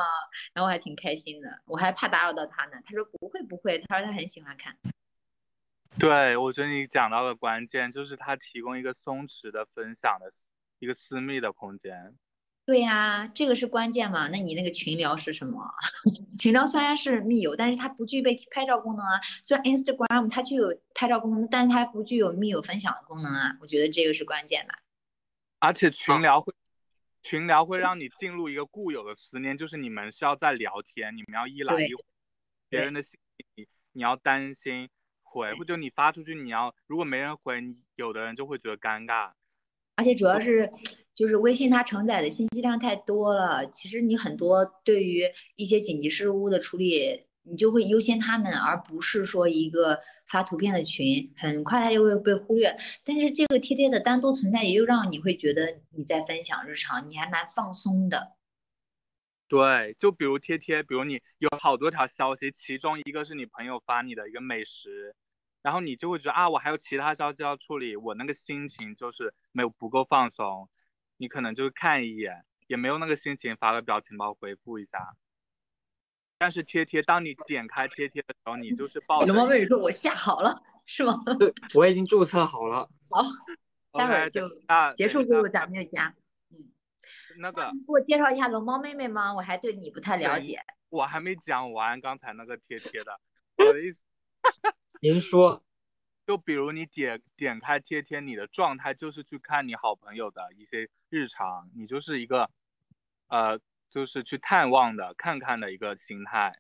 [0.53, 2.79] 然后我还挺开心的，我还怕打扰到他呢。
[2.85, 4.77] 他说不会不会，他说他很喜欢看。
[5.99, 10.33] 对，我觉得你讲到的关键就是他提供一个松弛的分享的
[10.79, 12.15] 一个私密的空间。
[12.67, 14.27] 对呀，这个是关键嘛？
[14.29, 15.69] 那你那个群聊是什么？
[16.39, 19.21] 群聊虽然是密友，但是它不具备拍照功能啊。
[19.43, 23.59] 虽然 Instagram 它具有拍照功能，但是它不具有密友分享的功能啊。
[23.61, 24.79] 我觉得这个是关键吧。
[25.59, 26.55] 而且群聊会，
[27.23, 32.03] 群聊会让你进入一个固有的思念，就是你们是要在聊天，你们要一来一回，
[32.71, 34.89] 别人的信息你你要担心
[35.23, 37.63] 回，或者你发出去你要如果没人回，
[37.97, 39.33] 有的人就会觉得尴尬。
[39.97, 40.73] 而且主要是。
[41.15, 52.77] 就是微信它承载的信息量太多了，其实你很多对于一些紧急事务的处理，你就会优先他们，而不是说一个发图片的群，很快它就会被忽略。
[53.05, 58.33] 但是这个贴贴的单独存在，也就让你会觉得你在分享日常，你还蛮放松的。
[59.47, 65.15] 对，就比如贴贴，比如你有好多条消息，其中一个是你朋友发你的一个美食，
[65.63, 70.69] 然后你就会觉得啊，我还有其他消息要处理，我那个心情就是没有不够放松。
[71.17, 75.17] 你可能就看一眼，也没有那个心情发个表情包回复一下。
[76.37, 79.27] 但是贴贴，当你点开贴贴的时候，你就是抱着。
[79.27, 82.89] 龙猫妹妹说：“我下好了，是吗？”对，我已经注册好了。
[83.11, 83.23] 好，
[83.93, 84.43] 待会儿就
[84.97, 86.15] 结束之后咱们就加。
[86.51, 86.73] 嗯，
[87.39, 89.33] 那个给我介绍一下龙猫妹妹吗？
[89.35, 90.61] 我还对你不太了解。
[90.91, 93.21] 我还没讲完刚才那个贴贴的，
[93.57, 94.05] 我的意思。
[95.01, 95.63] 您说。
[96.27, 102.51] 就比如你点点开贴贴，你的状态就是去看你好朋友的一些日常，你就是一个，
[103.29, 103.61] 呃，
[103.91, 106.59] 就是去探望的、看看的一个心态。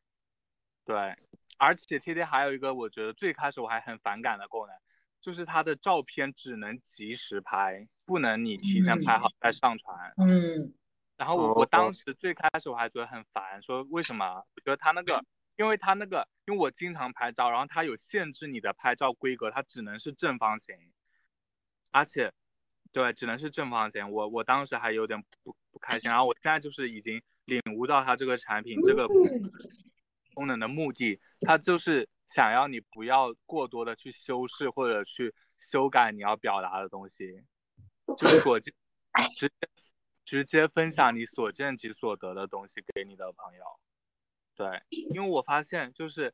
[0.84, 1.16] 对，
[1.56, 4.76] 而且贴贴还有一个我觉得最开始我还很反感的功能，
[5.22, 10.12] 就是它的照片只能及时拍，不能你提前拍好再上传。
[10.18, 10.74] 嗯，
[11.16, 14.44] 然后我我当时最开始我还觉得很烦，说为什么？
[14.54, 15.24] 我觉得他那个，
[15.56, 20.74] 因为它那个，因为我经常拍照，然后它有限制你的拍照规格，它只能是正方形，
[21.92, 22.32] 而且，
[22.92, 24.10] 对，只能是正方形。
[24.10, 29.06] 我我当时还有点不不开心，然后我现在就是已经领悟到它这个产品这个
[30.34, 37.44] 功能的目的，它就是想要你不要过多的去修饰或者去修改你要表达的东西，
[38.18, 38.74] 就是所见
[39.36, 39.68] 直接
[40.24, 43.64] 直接分享你所见即所得的东西给你的朋友。
[44.56, 46.32] 对，因为我发现就是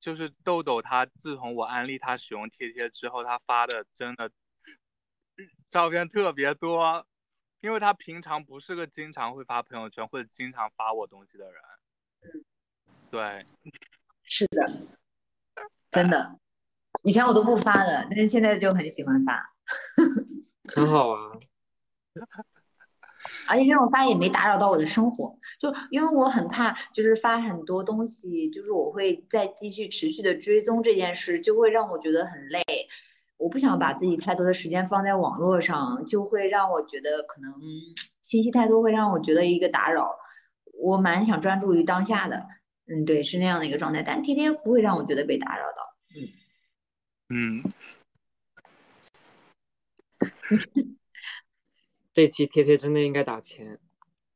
[0.00, 4.30] 就是豆豆他自从我安利他使用贴贴之后，他发的真的
[5.70, 7.06] 照片特别多，
[7.60, 11.62] 因为他平常不是个经常会发朋友圈或者经常发我东西的人。
[13.10, 13.46] 对，
[14.24, 14.72] 是的，
[15.90, 16.38] 真的。
[17.04, 19.54] 以前我都不发的，但是现在就很喜欢发。
[20.74, 21.38] 很好啊。
[23.48, 32.62] 而且这种发也没打扰到我的生活，就因为我很怕，就是发很多东西，就是我会再继续持续的追踪这件事，就会让我觉得很累。
[33.36, 37.52] 我不想把自己太多的时间放在网络上，就会让我觉得可能
[38.22, 40.14] 信息太多会让我觉得一个打扰。
[40.80, 42.46] 我蛮想专注于当下的，
[42.86, 44.02] 嗯，对，是那样的一个状态。
[44.02, 45.96] 但天天不会让我觉得被打扰到，
[47.30, 47.72] 嗯嗯。
[52.14, 53.78] 这期贴贴真的应该打钱，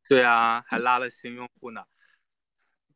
[0.08, 1.84] 对啊，还拉了新用户呢。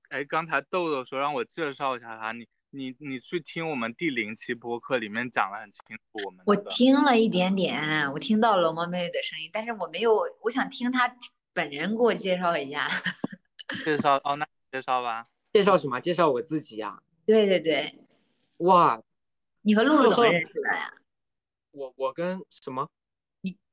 [0.09, 6.03] 哎，刚才豆豆说让我介绍一下他，你你你去听我们第零期播客里面讲的很清楚。
[6.25, 11.15] 我们我听了一点点，我听到了猫妹妹的声音，但是我没有，我想听他
[11.53, 12.89] 本人给我介绍一下。
[13.85, 15.27] 介绍哦，那介绍吧。
[15.53, 16.01] 介绍什么？
[16.01, 17.03] 介绍我自己呀。
[17.27, 17.95] 对对对。
[18.59, 19.01] 哇，
[19.63, 20.95] 你和露露怎么 认识的呀？
[21.73, 22.89] 我我跟什么？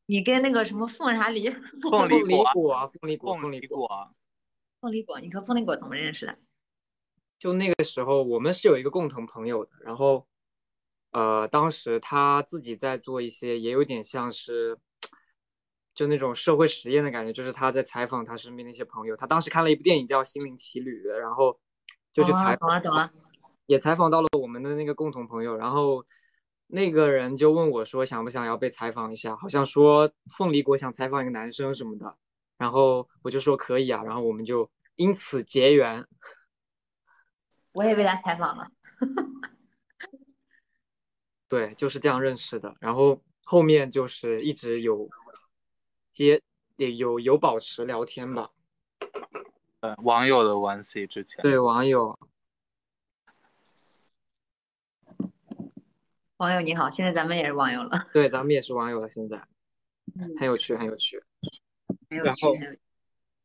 [0.08, 1.50] 你跟那个什么凤啥梨？
[1.82, 2.46] 凤梨果，
[3.00, 3.88] 凤梨果，凤梨果，
[4.80, 5.20] 凤梨果。
[5.20, 6.38] 你和凤梨果怎么认识的？
[7.38, 9.72] 就那个时候，我们是有一个共同朋友的。
[9.82, 10.26] 然后，
[11.12, 14.80] 呃，当时他自己在做一些，也有点像是，
[15.94, 17.34] 就那种社会实验的感觉。
[17.34, 19.16] 就是他在采访他身边的一些朋友。
[19.18, 21.60] 他当时看了一部电影叫《心灵奇旅》，然后
[22.14, 23.12] 就去采访，懂了，
[23.66, 25.58] 也采访到了我们的那个共同朋友。
[25.58, 26.06] 然后。
[26.68, 29.36] 那个人就问我说：“想不想要被采访一下？
[29.36, 32.18] 好像说凤梨果想采访一个男生什么的。”
[32.58, 36.06] 然后我就说可以啊，然后我们就因此结缘。
[37.72, 38.70] 我也被他采访了。
[41.48, 42.76] 对，就是这样认识的。
[42.82, 45.08] 然后后面就是一直有
[46.12, 46.42] 接
[46.76, 48.50] 有有保持聊天吧。
[49.80, 51.42] 呃，网友的关系之前。
[51.42, 52.20] 对，网友。
[56.38, 58.08] 网友你好，现在咱们也是网友了。
[58.14, 59.10] 对，咱们也是网友了。
[59.10, 59.44] 现在，
[60.38, 61.20] 很有趣，很有趣。
[62.10, 62.56] 然后，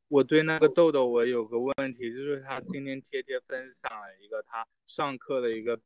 [0.08, 5.80] 我对那个豆豆，我有个问题，就是他今天贴贴分享了一个他上课的一个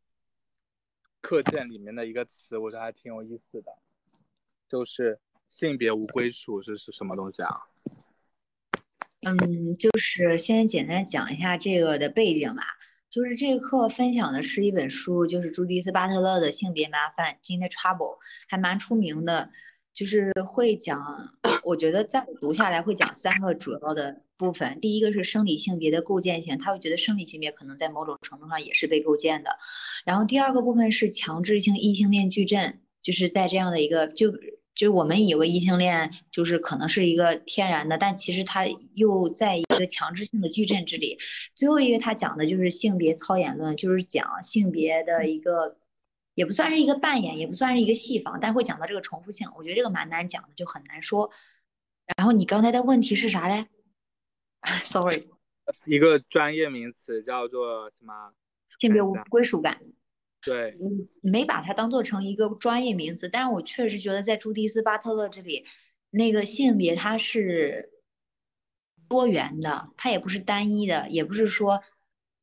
[1.20, 3.72] 课件里面的一个词，我觉得还挺有意思的，
[4.68, 7.68] 就是性别无归属是是什么东西啊？
[9.22, 12.64] 嗯，就是先简单讲一下这个的背景吧。
[13.16, 19.48] 就是这个课分享的是一本书，就是朱迪斯·巴特勒的《性别麻烦》（Gender Trouble），还蛮出名的。
[19.94, 21.32] 就是会讲，
[21.64, 24.80] 我觉得在我读下来会讲三个主要的部分。
[24.82, 29.48] 第一个是生理性别的构建性，他会觉得生理性别可能在某种程度上也是被构建的。
[30.04, 34.34] 然后第二个部分是强制性异性恋矩阵，就是在这样的一个就。
[34.74, 41.18] 就我们以为异性恋就是可能是一个天然的，但其实它又在个强制性的矩阵之里。
[41.54, 45.78] 最后一个他讲的就是性别操演论，就是讲性别的一个，
[46.34, 49.48] 也不算是一个扮演，也不算是一个戏仿，但会讲到这个重复性。
[49.56, 51.30] 我觉得这个蛮难讲的，就很难说。
[52.16, 53.66] 然后你刚才的问题是啥嘞？
[54.82, 55.28] Sorry，
[55.84, 58.32] 一个专业名词叫做什么？
[58.78, 59.80] 性别无归属感。
[60.42, 65.64] 对，嗯，没把它当做成一个专业名词，但是我确实觉得在朱迪斯·巴特勒这里，
[66.10, 67.90] 那个性别它是
[69.08, 71.82] 多元的，它也不是单一的，也不是说，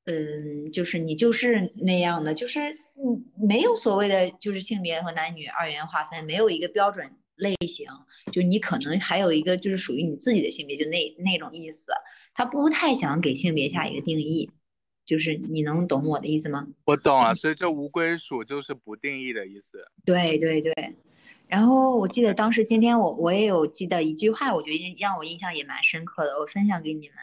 [0.05, 2.59] 嗯，就是你就是那样的，就是
[2.95, 7.88] 嗯，没有所谓的就是性别和男女二元划分，没有一个标准类型，
[8.32, 11.88] 就你可能还有一个就是属于你自己的性别，就那那种意思，
[12.34, 14.51] 他不太想给性别下一个定义。
[15.05, 16.66] 就是你能懂我的意思吗？
[16.86, 19.86] 我懂啊， 所以这无归属就是不定义的意思。
[20.05, 20.95] 对对对，
[21.54, 27.18] 然后我记得当时今天我我也有记得一句话，我觉得让我印象也蛮深刻的，我分享给你们。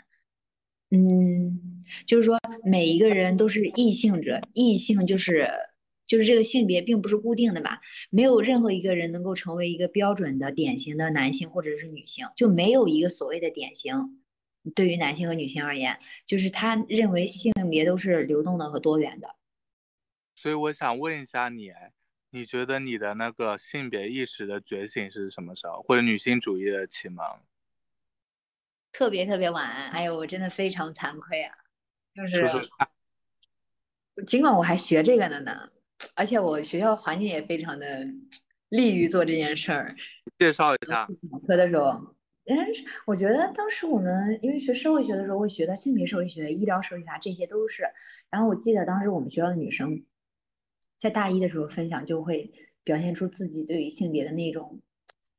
[0.92, 5.50] 嗯，就是说每一个人都是异性者，异性就是
[6.06, 14.20] 就是这个性别并不是固定的吧，没有任何一个人能够成为一个标准的典型的男性或者是女性，就没有一个所谓的典型。
[14.76, 19.34] 对于男性和女性而言，就是他认为性别都是流动的和多元的。
[20.36, 21.72] 所以我想问一下你，
[22.30, 27.24] 你觉得你的那个性别意识的觉醒是什么时候，或者女性主义的启蒙？
[28.92, 31.54] 特别特别晚，哎呦，我真的非常惭愧啊！
[32.14, 32.68] 就是，
[34.26, 35.70] 尽管我还学这个的呢，
[36.14, 38.06] 而且我学校环境也非常的
[38.68, 39.96] 利于做这件事儿。
[40.38, 41.08] 介绍一下。
[41.46, 42.14] 课的时候，
[42.44, 42.56] 嗯，
[43.06, 47.84] 我觉得当时我们因为学社会学的时候会学到性别社会学、医疗社会学，这些都是。
[48.28, 50.04] 然后我记得当时我们学校的女生
[51.00, 52.52] 在大一的时候分享，就会
[52.84, 54.80] 表现出自己对于性别的那种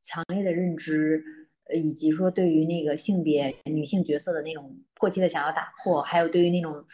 [0.02, 1.24] 强烈的认知。
[1.74, 6.86] 以及说对于那个性别女性角色的那种迫切的想要打破，还有对于那种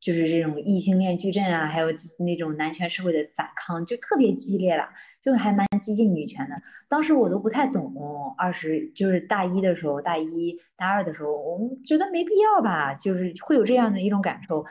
[0.00, 1.88] 就是这种异性恋矩阵啊，还有
[2.18, 4.88] 那种男权社会的反抗，就特别激烈了，
[5.22, 6.54] 就还蛮激进女权的。
[6.88, 14.64] 当时我都不太懂，二十就是大一的时候，大一大二的时候，我们觉得没必要吧，就是会有这样的一种感受，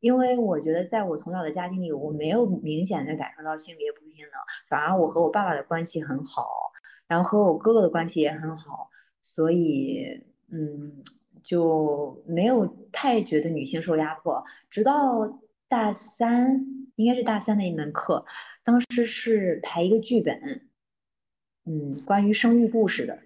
[0.00, 4.32] 因为我觉得在我从小的家庭里，我没有明显的感受到性别不平等，
[4.68, 6.46] 反而我和我爸爸的关系很好。
[7.08, 8.90] 然后和我哥哥的关系也很好，
[9.22, 11.04] 所以嗯
[11.42, 14.44] 就没有太觉得女性受压迫。
[14.68, 16.66] 直到大三，
[16.96, 18.24] 应该是大三的一门课，
[18.64, 20.68] 当时是排一个剧本，
[21.64, 23.20] 嗯，关于生育故事的，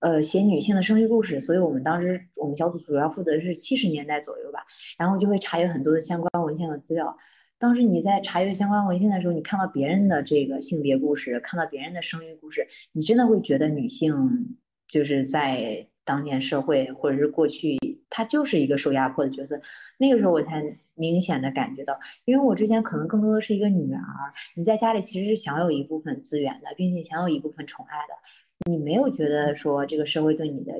[0.00, 1.40] 呃，写女性的生育故事。
[1.40, 4.60] 所以我们当时我们小组主要负责是七十年代左右吧，
[4.98, 7.16] 然后就会查阅很多的相关文献和资料。
[7.58, 17.78] 当时你在查阅相关文献的时候，你看到别人的这个性别故事，看到别人的生育故事，你真的会觉得女性就是在当前社会或者是过去，
[18.16, 19.60] 她就是一个受压迫的角色。
[19.98, 24.00] 那个时候我才明显的感觉到，因为我之前可能更多的是一个女儿，
[24.54, 30.72] 你在家里其实是享有一部分资源的，并且享有一部分宠爱的，你没有觉得说这个社会对你的。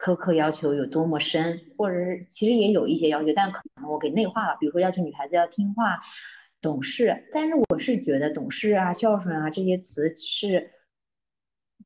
[0.00, 4.56] 苛刻要求有多么深，或者是其实也有一些要求，但可能我给内化了。
[4.60, 5.98] 比如说要求女孩子要听话、
[6.60, 10.70] 懂事，但是我是觉得懂事啊、孝顺啊这些词是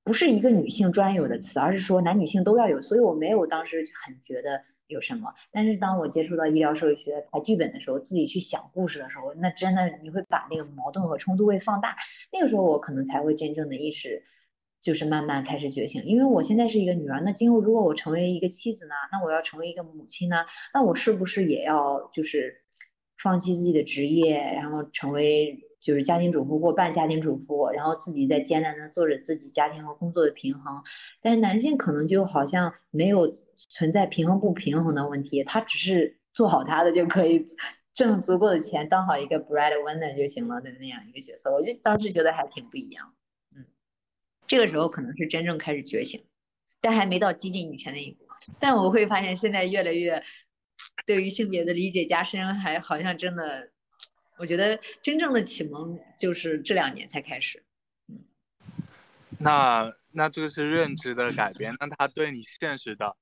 [0.04, 2.82] 不是一个女性专有的词，而是说男女性都要有。
[2.82, 4.62] 所以我没有当时很觉得
[4.92, 5.34] 有什么。
[5.50, 11.96] 但是当我接触到医疗社会学排剧本的时候，自己去想故事的时候，那真的你会把那个矛盾和冲突会放大。
[12.32, 14.22] 那个时候我可能才会真正的意识。
[14.80, 18.94] 就是慢慢开始觉醒，因为我现在是一个女儿，那今后如果我成为一个妻子呢？
[19.12, 20.38] 那我要成为一个母亲呢？
[20.74, 22.62] 那我是不是也要就是
[23.16, 30.82] 放弃自己的职业，然后成为就是家庭主妇或半家庭主妇，然后自己在艰难的做着自己家庭和工作的平衡？
[31.20, 37.44] 但是男性可能就好像没有存在平衡不平衡的问题，他只是做好他的就可以
[37.92, 43.14] 挣足够的钱，当好一个 breadwinner 就行了的那样一个角色，我就当时觉得还挺不一样。
[43.54, 43.66] 嗯
[44.46, 46.24] 这个时候可能是真正开始觉醒，
[46.80, 48.26] 但还没到激进女权那一步。
[48.58, 50.22] 但我会发现现在越来越
[51.06, 53.70] 对于性别的理解加深，还好像真的，
[54.36, 57.64] 我觉得真正的启蒙就是这两年才开始。
[58.08, 58.24] 嗯，
[59.38, 63.16] 那那这个是认知的改变，那他对你现实的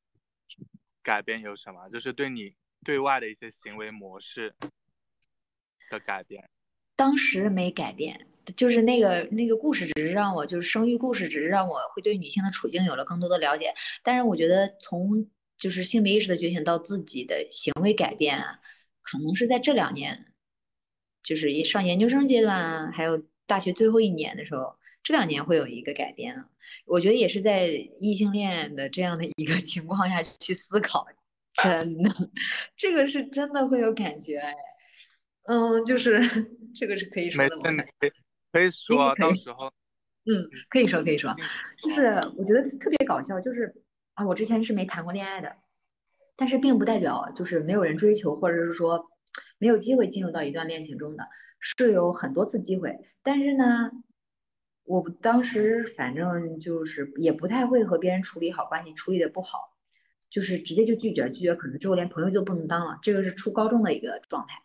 [1.02, 1.88] 改变有什么？
[1.90, 4.54] 就是对你对外的一些行为模式
[5.90, 6.48] 的改变。
[6.96, 8.26] 当时没改变。
[8.56, 13.74] 就是那个那个故事，只是让我就是生育故事，只是让我会对女性的处境有了更多的了解。
[14.02, 18.58] 但是我觉得从就是性别意识的觉醒到自己的行为改变啊，
[19.02, 20.32] 可能是在这两年，
[21.22, 26.48] 就是上研究生阶段啊，还有大学最后一年的时候，这两年会有一个改变啊。
[26.86, 31.06] 我觉得也是在异性恋的这样的一个 情况下去思考，
[31.54, 32.10] 真的，
[32.76, 34.54] 这个是真的会有感觉哎，
[35.44, 36.20] 嗯，就是
[36.74, 37.50] 这个是可以说的。
[38.52, 39.72] 可以说，啊到时候，
[40.26, 41.34] 嗯，可以说，可以说，
[41.80, 43.74] 就是我觉得特别搞笑，就是
[44.14, 45.56] 啊，我之前是没谈过恋爱的，
[46.36, 49.06] 但是并不代表就是没有人追求，或者是说
[49.58, 51.28] 没有机会进入到一段恋情中的，
[51.60, 53.90] 是有很多次机会，但是呢，
[54.84, 59.76] 我当时反正就是也不太会和别人处理好关系，处理的不好，
[60.28, 64.62] 就是直接就拒绝，拒绝可能之后连朋友就不能当了，这个是初高中的一个状态。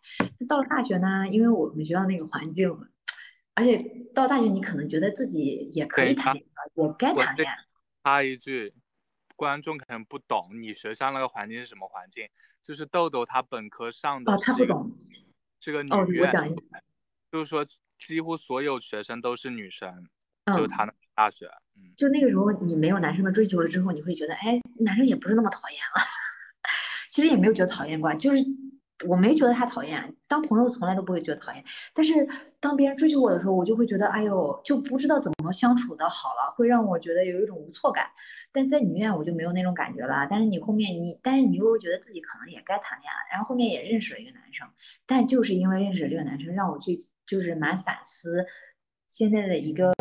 [0.47, 2.77] 到了大学呢，因为我们学校那个环境。
[3.57, 3.77] 而且
[4.13, 7.55] 到大学，你可能觉得自己也可以谈恋爱，也该谈恋爱。
[8.03, 8.73] 插一句，
[9.37, 12.27] 观众可能不懂你学校那个环境是什么环境，
[12.61, 14.91] 就是豆豆他本科上的，哦，他不懂，
[15.61, 16.33] 是个女院，
[17.31, 17.65] 就是说
[17.99, 20.07] 几乎所有学生都是女生，
[20.55, 26.03] 就他那大学，嗯，就那个时候你没有男生的追求了之后，你会觉得，哎，男生也不是那么讨厌了。
[27.09, 28.43] 其实也没有觉得讨厌过，就是
[29.07, 31.63] 我没觉得他讨厌，当朋友从来都不会觉得讨厌。
[31.93, 32.27] 但是
[32.59, 38.07] 当别人追求我的时候，我就会觉得，哎呦，就不知道怎么相处的好了，会让我觉得有一种无措感。
[38.51, 40.27] 但在女院我就没有那种感觉了。
[40.29, 44.67] 但是你后面你，但是你又觉得自己可能也该谈恋爱，然后后面也认识了一个男生，
[45.05, 48.45] 但就是因为认识了这个男生，让我去就是蛮反思
[49.09, 49.93] 现在的一个。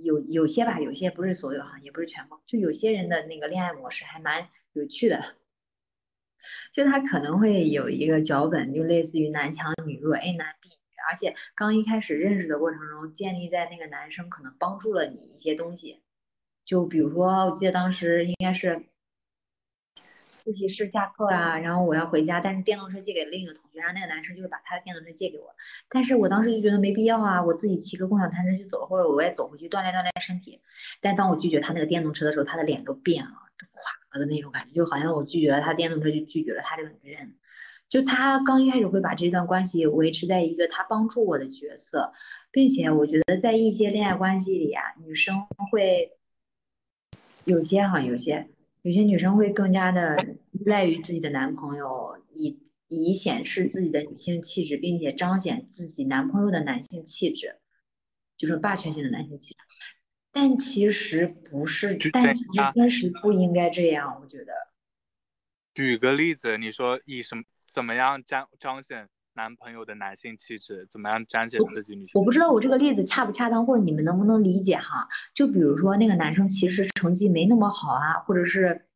[0.00, 5.34] 有有些吧，有些不是所有哈，也不是全部，就有些人的那个恋爱模式还蛮有趣的，
[6.72, 10.76] 就他可能会有一个脚本，就类似于男强女弱，A 男 B 女，
[11.08, 16.02] 而且刚一开始认识的过程中，建立在那个男生可能帮助了你一些东西，
[16.64, 18.86] 就比如说，我记得当时应该是。
[20.44, 25.54] 自习室下课啊，然后我要回家，但是电动车借给另一个同学，然后那个男生就会把他的电动车借给我，
[25.90, 30.62] 但是我当时就觉得没必要啊，我自己骑个共享单车就走，或者我也走回去锻炼锻炼身体。
[31.02, 37.36] 但当我拒绝他那个电动车的时候，他的脸都变了，垮了的那种感觉，就好像我拒绝了他电动车，就拒绝了他这个人。
[37.88, 42.12] 就他刚一开始会把这段关系维持在一个他帮助我的角色，
[42.50, 46.12] 并且我觉得在一些恋爱关系里啊，女生会
[47.44, 48.48] 有些哈，有些。
[48.82, 50.16] 有些女生会更加的
[50.52, 57.56] 依赖于自己的男朋友，以以显示自己的女性气质，并且彰显自己男朋友的男性气质，
[58.36, 59.56] 就是霸权性的男性气质。
[60.32, 64.52] 但其实不是，但其实真实不应该这样，我觉得。
[65.74, 69.08] 举个例子，你说以什么怎么样彰彰显？
[69.34, 72.10] 男朋友的男性气质怎么样彰显自己女性？
[72.14, 75.08] 我不知道我这个例子恰不恰当，或者你们能不能理解哈？
[75.32, 78.88] 就比如说那个男生其实成绩没那么好啊，或者是，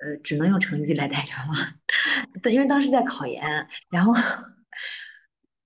[0.00, 1.74] 呃，只能用成绩来代表吗？
[2.52, 4.14] 因为当时在考研，然后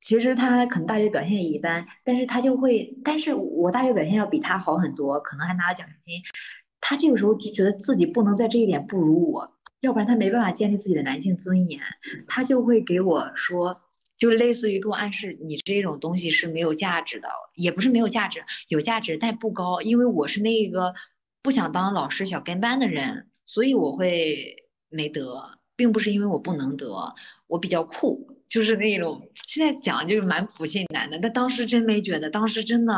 [0.07, 6.23] 其实他可能大学表现也一般，但是他就会，但是我大学表现要比他好很多，可能还拿了奖学金，
[6.81, 9.53] 他这个时候就觉得自己不能在这一点不如我。
[9.81, 11.81] 要不然他没办法建立自己的男性尊严，
[12.29, 13.81] 他就会给我说，
[14.17, 17.27] 就类似于给我暗示，你这种东西是没有价值的，
[17.57, 20.95] 也不是没有价值，有价值但不高，因为我是那个
[21.43, 27.17] 不想当老师小跟班的人，所以我会没得，并不是因为我不能得，
[27.49, 28.36] 我比较酷。
[28.49, 32.95] 就是那种现在讲就是蛮普信男的，但当时真没觉得，当时真的，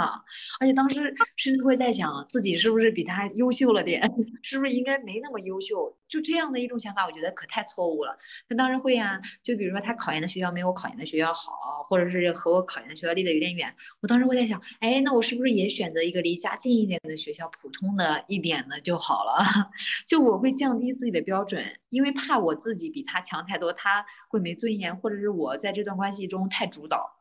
[0.61, 4.11] 而且当时甚至会在想自己是不是比他优秀了点，
[4.43, 8.19] 是不是应该没那么优秀，就这样的一种想法，我觉得可太错误了。
[8.49, 19.71] 他当然会啊，就比如说他考研的学校没有我考研的学校好，或者是和我考研的学校离得有点远，我当时会在想，哎，那我是不是也选择一个离家近一点的学校，普通的一点的就好了？
[20.07, 25.29] 就我会降低自己的标准，因为怕我自己比他强太多，他会没尊严，或者是。
[25.29, 27.19] 我在这段关系中太主导，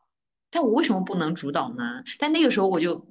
[0.50, 2.02] 但我为什么不能主导呢？
[2.18, 3.06] 但那个时候我就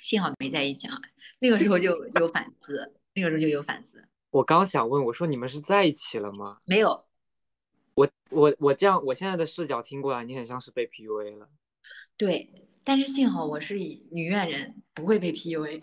[0.00, 0.96] 幸好没在一起啊，
[1.38, 4.08] 那个时候就有反思，那个时候就有反思。
[4.32, 6.58] 我刚想问，我说你们是在一起了吗？
[6.66, 6.98] 没有。
[7.94, 11.48] 我我我这样，我现在的视角听过来，你很像是被 PUA 了。
[12.16, 12.50] 对，
[12.82, 15.82] 但是幸好我是以女院人，不会被 PUA，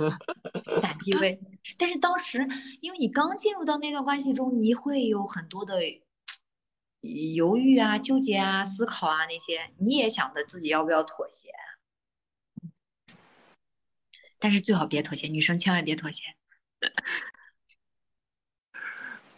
[0.80, 1.38] 反 PUA。
[1.76, 2.46] 但是当时
[2.80, 5.80] 因为你刚进入到那段关系中，你会有很多的。
[7.00, 11.50] 犹豫啊，纠结啊，思考啊，那些你也想着自己要不要妥协，
[14.38, 16.22] 但是最好别妥协，女生千万别妥协。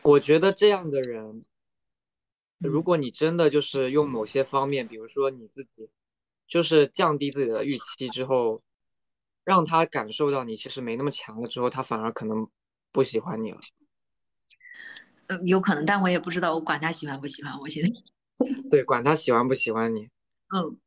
[0.04, 1.44] 我觉得这样的人，
[2.58, 5.88] 如果你真的就是用某些方面，比如说你自己，
[6.46, 8.62] 就是降低自己的预期之后，
[9.44, 12.46] 让他感受到你其实没那么强了之后，他反而可能
[12.92, 13.58] 不喜欢你了。
[15.28, 17.88] 呃，有可能，但我也不知道，我管他喜欢不喜欢，我现在。
[18.70, 20.10] 对，管他喜欢不喜欢你。
[20.54, 20.78] 嗯。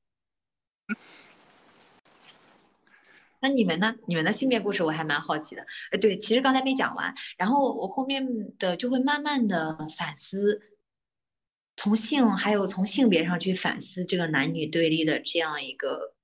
[3.39, 3.95] 那你们呢？
[4.07, 5.65] 你们的性别故事我还蛮好奇的。
[5.91, 10.61] 呃，对，其实刚才没讲完，然后我后面的就会慢慢的反思，
[11.75, 16.15] 从性还有从性别上去反思这个男女对立的这样一个，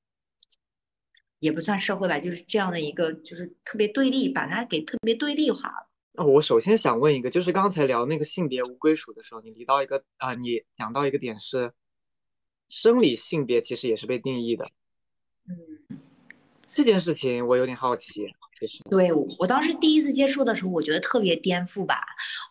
[1.39, 5.89] 也不算社会吧，就是这样的一个，就是特别对立，把它给特别对立化了。
[6.16, 11.74] 哦，我首先想问一个，就是刚才聊那个性别无归属的时候，你提到一个啊，你讲到一个点是，
[12.70, 14.70] 生理性别其实也是被定义的。
[16.74, 18.34] 嗯，这件事情我有点好奇。
[18.89, 22.01] 对我当时第一次接触的时候，我觉得特别颠覆吧。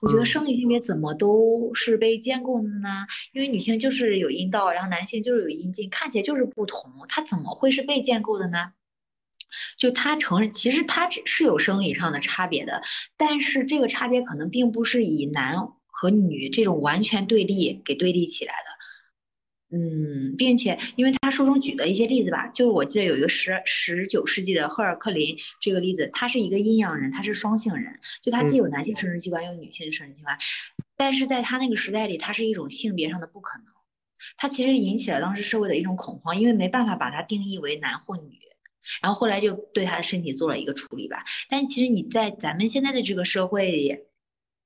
[0.02, 3.06] 我觉得生理性别怎么都是被建构的呢？
[3.32, 8.72] 因为女性就是有阴道，然后男性就是有阴茎，看起来就是不同，它怎么会是被建构的呢？
[9.76, 12.82] 就他承认，其实他只是有生理上的差别的，
[13.16, 18.71] 但是这个差别可能并不是以男和女这种完全对立给对立起来的。
[19.74, 30.36] 嗯，并且因为他书中举的一些例子吧，就是我记得有一个十十九世纪的赫尔克林这个例子，他是一个阴阳人，他是双性人，就他既有男性生殖器官，又有女性生殖器官，
[30.98, 33.66] 但是在他那个时代里，他是一种性别上的不可能，
[34.36, 38.38] 他其实引起了当时社会的一种恐慌，因为没办法把它定义为男或女，
[39.00, 41.24] 然后后来就对他的身体做了一个处理吧。
[41.48, 44.00] 但其实你在咱们现在的这个社会里，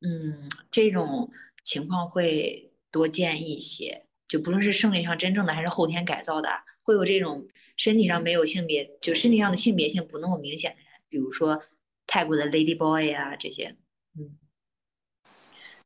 [0.01, 1.31] 嗯，这种
[1.63, 4.06] 情况会多见一些。
[4.29, 6.49] 就不论是生理上真正的还是后天改造的，
[6.83, 7.47] 会有这种
[7.77, 11.63] 身体上没有性别，就身体上的性别性不那么明显的人，比如说
[12.07, 13.77] 泰国的 Lady Boy 啊这些，
[14.19, 14.37] 嗯，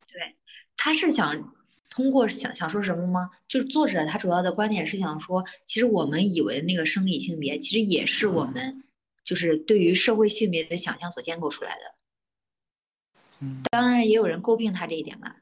[0.08, 0.36] 对，
[0.76, 1.54] 他是想
[1.90, 3.30] 通过想想说什么吗？
[3.48, 8.84] 就是作者他主要的观点是想说，其实我们以为的那个生理性别，其实也是我们
[9.22, 11.94] 就是对于社会性别的想象所建构出来的。
[13.40, 15.34] 嗯，当然也有人诟病他这一点嘛。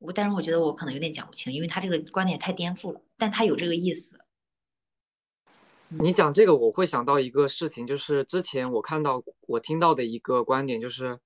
[0.00, 4.18] 我但是我觉得我可能有点讲不清，因为他这个观点太颠覆了，但他有这个意思。
[5.88, 11.20] 你讲这个，我会想到一个事情，就是之前我看到我听到的一个观点，就是，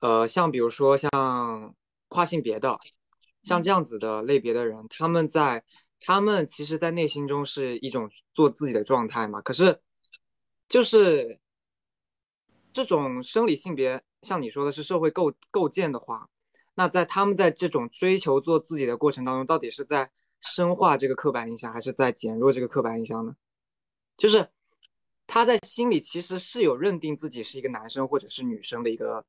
[0.00, 1.10] 呃，像比如说像
[2.08, 2.78] 跨性别的，
[3.42, 5.62] 像这样子的类别的人，他们在
[6.00, 9.42] 他们其实，在内心中是一种做自己的状态嘛。
[9.42, 9.82] 可是，
[10.68, 11.38] 就是
[12.72, 16.30] 这种生理性别，像你说的是社会构构建的话。
[16.74, 20.10] 那在他们在这种追求做自己的过程当中，到底是在
[20.40, 23.36] 深化这个刻板印象，还是在减弱这个刻板印象呢？
[24.16, 24.48] 就是
[25.26, 29.24] 他在心里其实是有认定自己是一个男生或者是女生的一个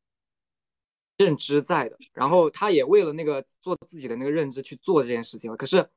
[1.17, 5.57] 认知在的，然后他也为了那个做自己的那个认知去做这件事情了。
[5.57, 5.89] 可是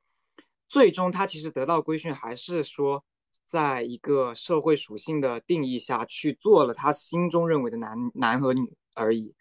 [0.69, 3.05] 最终他其实得到规训，还是说
[3.45, 9.35] 在一个社会属性的定义下去做了他心中认为的男男和女而已。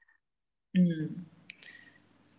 [0.73, 1.25] 嗯。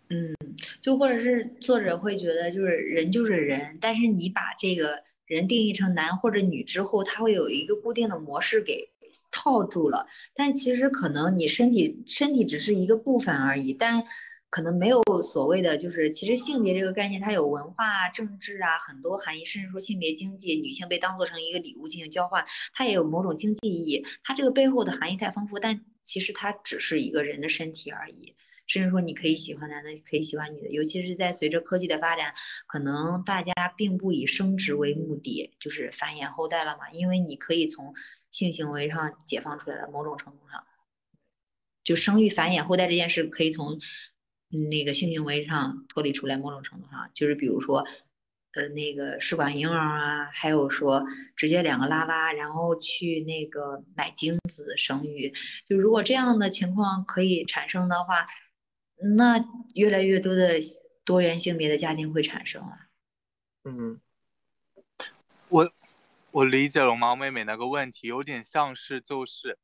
[0.09, 0.35] 嗯，
[0.81, 8.91] 就或者是作者会觉得，就是人就是人，但是你把这个人定义成男或者女之后，他会有一个固定的模式给
[9.33, 10.07] 套住了。
[10.35, 14.05] 但其实可能你身体身体只是一个部分而已，但
[14.49, 24.07] 可能没有所谓的，就是其实性别这个概念，它有文化、政治啊很多含义，甚至说性别经济，女性被当做成一个礼物进行交换，它也有某种经济意义。
[24.23, 28.35] 它这个背后的含义太丰富，但其实它只是一个人的身体而已。
[28.67, 32.35] 甚至说你可以喜欢男的，可以喜欢女的，尤其是在随着科技的发展，
[32.67, 36.91] 可能大家并不以生殖为目的，就是繁衍后代了嘛。
[36.91, 37.95] 因为你可以从
[38.33, 40.65] 性行为上解放出来了，某种程度上，
[41.85, 43.79] 就生育繁衍后代这件事可以从
[44.49, 46.37] 那个性行为上脱离出来。
[46.37, 47.87] 某种程度上，就是比如说，
[48.55, 51.07] 呃，那个试管婴儿啊，还有说
[51.37, 55.33] 直接两个拉拉，然后去那个买精子生育。
[55.69, 58.27] 就如果这样的情况可以产生的话。
[58.99, 59.39] 那
[59.75, 60.55] 越来越多的
[61.05, 62.89] 多元性别的家庭会产生啊。
[63.65, 64.01] 嗯，
[65.49, 65.71] 我
[66.31, 69.59] 我理解龙猫妹妹那个问题，有点像是就是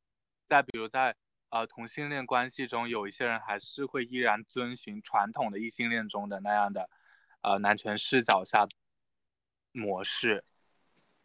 [0.47, 1.15] 在比如在
[1.49, 6.89] 呃同性恋关系中，有一些人还是会依然遵循传统的异性恋中的那样的
[7.41, 8.67] 呃男权视角下
[9.71, 10.43] 模式。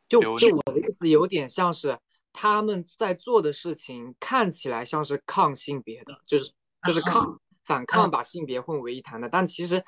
[0.08, 1.98] 就就我的意思，有点像是
[2.32, 6.52] 他们在做的事情看起来像是抗性别的，就是
[6.86, 7.40] 就是抗。
[7.68, 9.84] 反抗把性别混为一谈的，但其实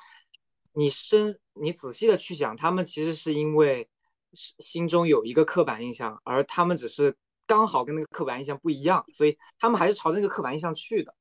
[0.73, 3.89] 你深你仔细的去想，他们其实是因为
[4.33, 7.15] 心中有一个刻板印象，而他们只是
[7.47, 11.15] 刚好跟那个刻板印象不一样，所以他们还是朝着那个刻板印象去的。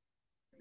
[0.52, 0.58] 嗯，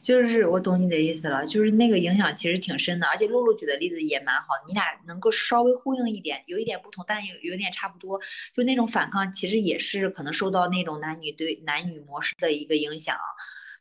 [0.00, 8.20] 就是我懂你的意思了，就是那个影响其实挺深的，而且露露举的例子也蛮好的，你俩能够稍微呼应一点，有一点不同，但有有点差不多，
[8.54, 13.18] 就那种反抗其实也是可能受到那种男女对男女模式的一个影响。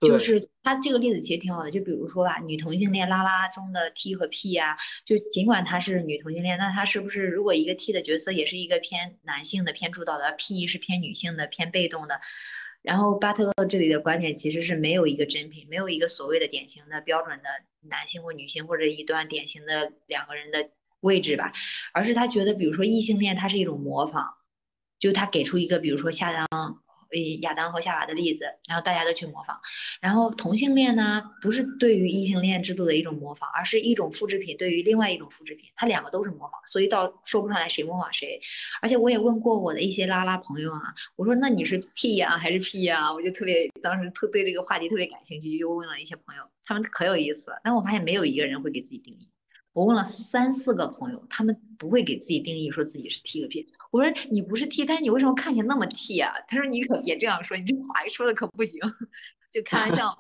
[0.02, 12.22] 就是他这个例子其实挺好的，就比如说吧，女同性恋拉拉中的 T 和 P 呀，就尽管他是女同性恋，那他是不是如果一个 T 的角色也是一个偏男性的、偏主导的，P 是偏女性的、偏被动的？
[12.82, 17.50] 然后巴特勒这里的观点其实是没有一个真品，没有一个所谓的典型的标准的
[17.82, 20.70] 男性或女性或者一段典型的两个人的
[21.02, 21.52] 位置吧，
[21.92, 24.38] 而是他觉得，比如说异性恋，它是一种模仿，
[24.98, 26.82] 就他给出一个，比如说夏当。
[27.42, 29.60] 亚当和夏娃的例子，然后大家都去模仿。
[30.02, 38.40] 然后同性恋呢，不是对于异性恋制度的一种模仿，而是一种复制品对于另外一种复制品，它两个都是模仿，所以到说不上来谁模仿谁。
[38.82, 40.82] 而且我也问过我的一些拉拉朋友啊，
[41.16, 43.14] 我说那你是 T 呀还是 P 呀？
[43.14, 47.52] 我就特别当时特对这个话题特别感兴趣，就问了一些朋友，他们可有意思。
[47.64, 49.30] 但我发现没有一个人会给自己定义。
[49.74, 53.68] 我问了三四个朋友，他们不会给自己定义说自己是 T 个 P。
[53.92, 56.34] 我说你不是 T，但是你为什么看起来那么 T 啊？
[56.48, 58.80] 他说你可别这样说，你这话一说的可不行，
[59.54, 60.18] 就开玩笑。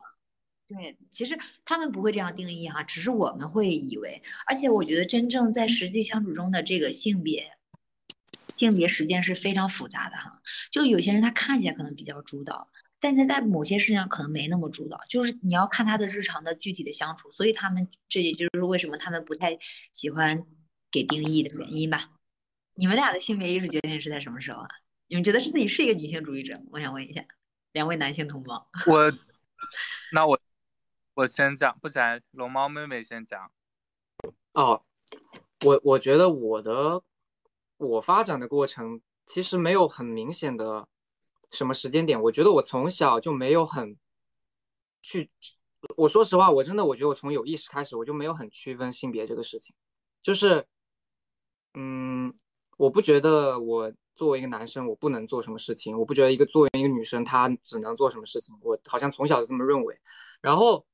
[0.68, 4.22] 对，其实他们不会这样定义哈，只是我们会以为。
[4.46, 7.52] 而且我觉得真正在实际相处中的这个性别，
[8.60, 10.42] 性别实践是非常复杂的哈。
[10.72, 15.00] 就有些人他看起来可能比较主导，但他在某些事情上可能没那么主导。
[15.10, 19.58] 就是你要看他的日常的具体的相处，所以他们这也就是为什么他们不太
[19.94, 20.46] 喜欢
[20.92, 22.12] 给定义的原因吧。
[22.76, 24.70] 你们俩的性别意识决定是在什么时候啊？
[25.08, 26.62] 你们觉得是自己是一个女性主义者？
[26.72, 27.26] 我想问一下
[27.74, 28.70] 两位男性同胞。
[28.88, 29.12] 我，
[30.12, 30.40] 那我
[31.16, 33.52] 我先讲，不然龙猫妹妹先讲。
[34.54, 34.84] 哦，
[35.66, 37.02] 我我觉得我的
[37.80, 40.88] 我发展的过程其实没有很明显的
[41.50, 42.22] 什么时间点。
[42.22, 43.98] 我觉得我从小就没有很
[45.02, 45.32] 去，
[45.98, 49.76] 我说实话，我真的我觉得我从有意识开始我就没有很区分性别这个事情，
[50.22, 50.68] 就是
[51.74, 52.32] 嗯。
[52.80, 56.00] 我不觉得我作为一个男生，我不能做什么事情。
[56.00, 58.58] 我不觉得一个作为一个女生，她只能做什么事情。
[58.62, 60.00] 我好像从小就这么认为。
[60.40, 60.86] 然后，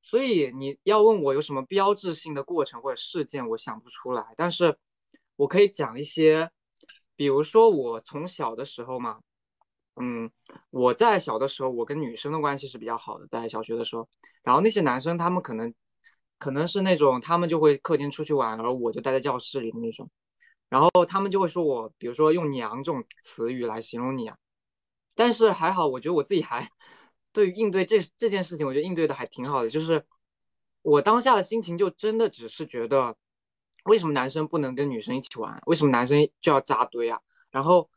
[0.00, 4.32] 所以你要问我有什么标志性的过程或者事件，我想不出来。
[4.38, 4.74] 但是
[5.36, 6.50] 我可以讲一些，
[7.16, 9.20] 比如说我从小的时候嘛，
[9.96, 10.30] 嗯，
[10.70, 14.08] 我在小的时候，我跟女生的关系是比较好的，在小学的时候。
[14.42, 15.72] 然后那些男生，他们可能
[16.38, 20.10] 可能是那种，他们就会课间出去玩，而我就待在教室里的那种。
[20.68, 24.36] 然后他们就会说我，比如说用“娘”这种词语来形容你啊，
[25.14, 26.68] 但是还好，我觉得我自己还
[27.32, 29.70] 对于应对这这件事情，我觉得应对的还挺好的。
[29.70, 30.04] 就是
[30.82, 33.16] 我当下的心情，就真的只是觉得，
[33.84, 35.62] 为什么男生不能跟女生一起玩？
[35.66, 37.20] 为什么男生就要扎堆啊？
[37.50, 37.88] 然后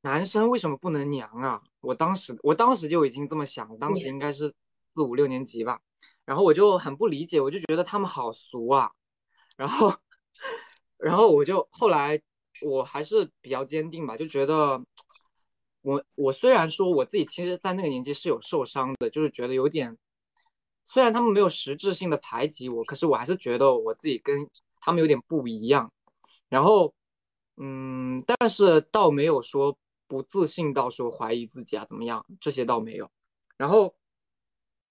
[0.00, 1.62] 男生为什么不能娘啊？
[1.80, 4.54] 我当时我当时就已经这么想，当时应该是
[4.94, 5.80] 四五六年级吧。
[6.24, 8.92] 然后我就很不理解，我就觉得他们好俗啊。
[9.56, 9.94] 然后。
[10.98, 12.20] 然后我就后来，
[12.62, 14.82] 我还是比较坚定吧，就觉得
[15.82, 19.96] 我我虽然说我自己其实，在那个年纪是有受伤的，就是觉得有点，
[20.84, 24.48] 虽然他们没有实质性的排挤我，可是我还是觉得我自己跟
[24.84, 25.90] 他们有点不一样。
[26.48, 26.94] 然后，
[27.56, 29.76] 嗯，但是倒没有说
[30.06, 33.10] 不自信到说怀疑自己啊怎么样，这些倒没有。
[33.56, 33.94] 然后，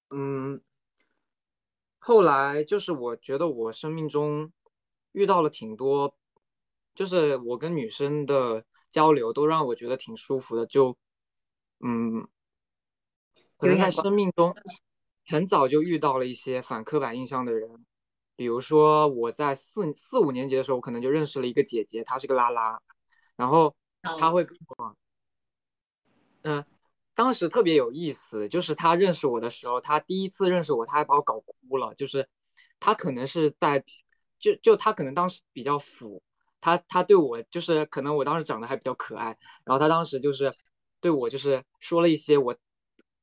[0.10, 0.60] 嗯，
[2.00, 4.52] 后来就是我觉得我生命中。
[5.16, 6.18] 遇到了挺多，
[6.96, 10.66] 就是我跟女生的交流都让我觉得挺舒服的。
[10.66, 10.98] 就，
[11.82, 12.28] 嗯，
[13.58, 14.52] 可能在生命中
[15.28, 17.86] 很早就遇到了一些反刻板印象的人，
[18.36, 22.82] 比如说我在四四五年级的时候，我可能就认识了一个姐姐，她是个拉拉，
[23.36, 24.96] 然后她会跟我，
[26.44, 26.64] 嗯，
[27.16, 32.28] 当时特别有意思，就是她认识我的时候，她第一次认识我，她还把我搞哭了，就是
[32.80, 33.84] 她可能是在。
[34.40, 36.22] 就就他可能当时比较腐，
[36.60, 39.28] 他他对我就是可能我当时长得还比较可爱，
[39.64, 40.54] 然后他当时就是
[41.00, 42.54] 对我就是说了一些我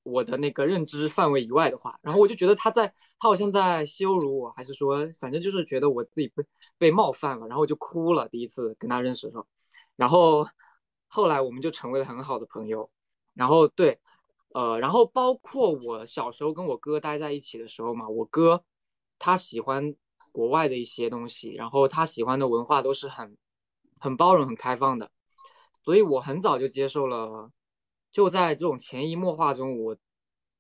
[0.03, 2.87] 我的那个认知范围以外的话，然后我就觉得他在
[3.19, 6.45] 他好像在羞辱我，还是说反正就是觉得我自己被
[6.79, 8.29] 被冒犯了，然后我就哭了。
[8.29, 9.47] 第一次跟他认识的时候，
[9.97, 10.47] 然后
[11.09, 12.91] 后来我们就成为了很好的朋友。
[13.35, 13.99] 然后对，
[14.55, 18.65] 呃，然后包括我小时候跟我哥待在一起的时候嘛，我哥
[19.19, 19.95] 他喜欢。
[20.33, 23.37] 国外的一些东西，然后他喜欢的文化都是很
[23.99, 25.11] 很包容、很开放的，
[25.83, 27.51] 所以我很早就接受了。
[28.11, 29.97] 就在这种潜移默化中，我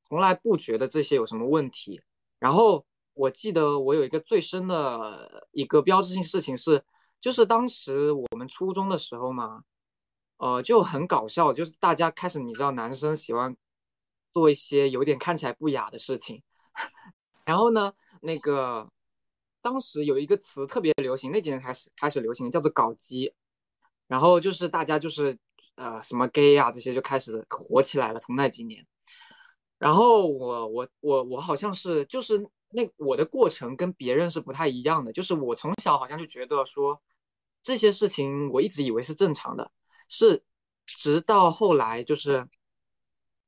[0.03, 2.01] 从来不觉得这些有什么问题。
[2.38, 2.84] 然后
[3.14, 6.84] 我记得我有一个最深的一个标志性事情是，
[7.20, 9.64] 就是当时我们初中的时候嘛，
[10.38, 13.57] 呃，就很搞笑，就是大家开始你知道，男生喜欢
[14.32, 16.42] 做一些有点看起来不雅的事情，
[17.46, 17.92] 然后呢，
[18.22, 18.88] 那个。
[19.62, 23.30] 当时有一个词特别流行，那几年开始开始流行，叫做“搞基”，
[24.09, 25.38] 然后就是大家就是
[25.81, 28.20] 呃什么 gay 啊这些就开始火起来了。
[28.20, 28.87] 从那几年，
[29.78, 32.39] 然后我我我我好像是就是
[32.70, 37.01] 那我的过程跟别人是不太一样的，就是我从小好像就觉得说
[37.62, 39.72] 这些事情我一直以为是正常的，
[40.09, 40.43] 是
[40.87, 42.47] 直到后来就是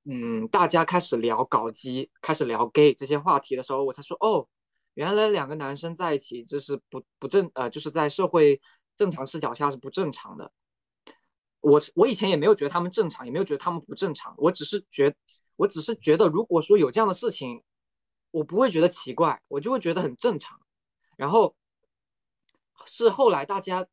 [0.04, 4.48] 嗯大家开始聊搞基，开始聊 gay 这些话题的时候，我才说哦。
[4.94, 8.60] 原来两个男生在一起，这是不不正呃，就是在社会
[8.94, 10.52] 正常视角下是不正常的。
[11.62, 14.34] 我我以前也没有觉得他们正常，也没有觉得他们不正常。
[14.36, 15.14] 我只是觉，
[15.56, 17.62] 我只是觉得，如果说有这样的事情，
[18.30, 20.60] 我不会觉得奇怪，我就会觉得很正常。
[21.16, 21.56] 然后
[22.84, 23.86] 是后来大家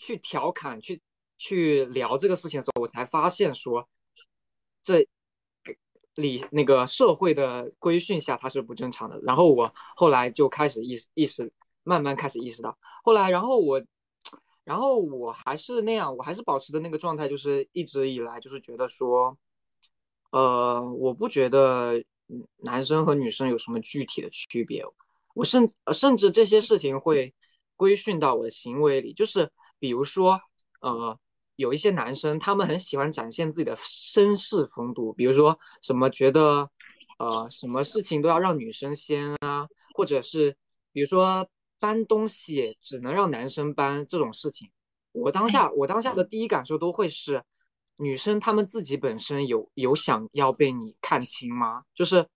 [0.00, 1.02] 去调侃、去
[1.36, 3.88] 去聊这个事情的时候，我才发现说
[4.82, 5.06] 这。
[6.14, 9.20] 里那个社会的规训下，它是不正常的。
[9.20, 11.48] 然后我后来就开始意识意识，
[11.84, 12.76] 慢慢开始意识到。
[13.04, 13.80] 后来，然后我，
[14.68, 19.34] 然后我还是那样，我还是保持的那个状态，就是一直以来就是觉得说，
[20.30, 22.04] 呃，我不觉得，
[22.58, 24.84] 男生和女生有什么具体的区别。
[25.32, 27.34] 我甚甚至这些事情会
[27.76, 30.38] 规训到我的行为里，就是比如说，
[30.82, 31.18] 呃，
[31.56, 36.70] 有一些男生他们很喜欢展现自己的绅士风度，比如说什么觉得，
[37.18, 40.54] 呃，什么事情都要让女生先啊，或者是
[40.92, 41.48] 比如说
[41.78, 44.70] 搬东西只能让男生搬这种事情。
[45.12, 47.42] 我当下我当下的第一感受都会是，
[47.96, 51.84] 女生她们自己本身有有想要被你看清吗？
[51.94, 52.26] 就是。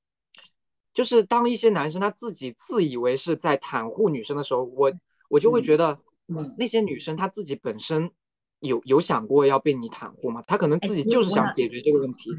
[0.95, 4.93] 就是当一些男生他自己自以为是在袒护女生的时候，我
[5.31, 5.99] 我就会觉得，
[6.59, 8.11] 那些女生她自己本身
[8.61, 10.43] 有有想过要被你袒护吗？
[10.47, 12.31] 她可能自己就是想解决这个问题。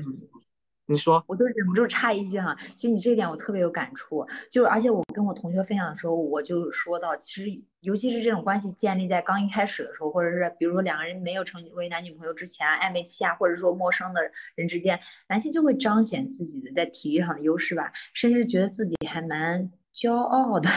[0.85, 14.21] 你说，我都忍不住插一句哈，其实你这一点我特别有感触，就是而且我跟我同学分享的时候，我就说到，其实尤其是这种关系建立在刚一开始的时候，或者是比如说两个人没有成为男女朋友之前，暧昧期啊，或者说陌生的
[14.55, 20.69] 人之间，男性就会彰显自己的在体力上的优势吧，甚至觉得自己还蛮骄傲的。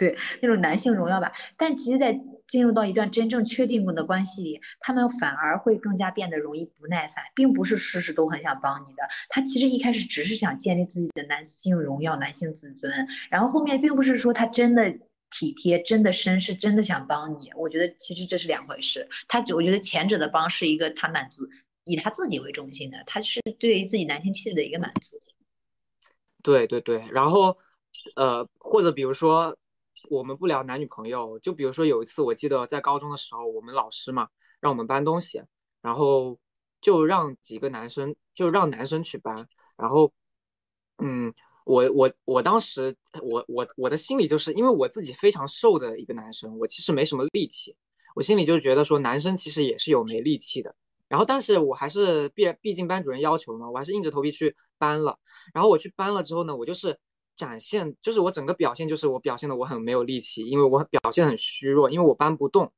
[0.00, 9.02] 对那种男性荣耀吧，但其实，在进入到一段真正确定过的关系里，他们反而会更加变得容易不耐烦，并不是事事都很想帮你的。
[9.28, 14.98] 他其实一开始只是想建立自己的男性荣耀、男性自尊，然后后面并不是说他真的
[15.30, 17.52] 体贴、真的绅士、真的想帮你。
[17.54, 19.06] 我觉得其实这是两回事。
[19.28, 21.46] 他我觉得前者的帮是一个他满足
[21.84, 25.18] 以他自己为中心的，他是对于自己男性气质的一个满足。
[26.42, 27.58] 对对对，然后
[28.16, 29.54] 呃，或者比如说。
[30.10, 34.28] 我们不聊男女朋友，就比如说有一次，我记得在高中的时候，我们老师嘛
[34.60, 35.40] 让我们搬东西，
[35.80, 36.36] 然后
[36.80, 39.46] 就让几个男生，就让男生去搬。
[39.76, 40.12] 然后，
[40.98, 41.32] 嗯，
[41.64, 47.76] 我我我当时我我我的心里就是因为我自己非常瘦的一个男生，我其实没什么力气，
[48.16, 50.74] 我心里就觉得说男生其实也是有没力气的。
[51.06, 55.16] 然后，但是我还是毕毕竟班主任要求嘛，我还是硬着头皮去搬了。
[55.54, 56.98] 然后我去搬了之后呢，我就是。
[57.40, 62.70] 展现就是我整个表现，就是我表现的我很没有力气，因为我表现很虚弱，因为我搬不动。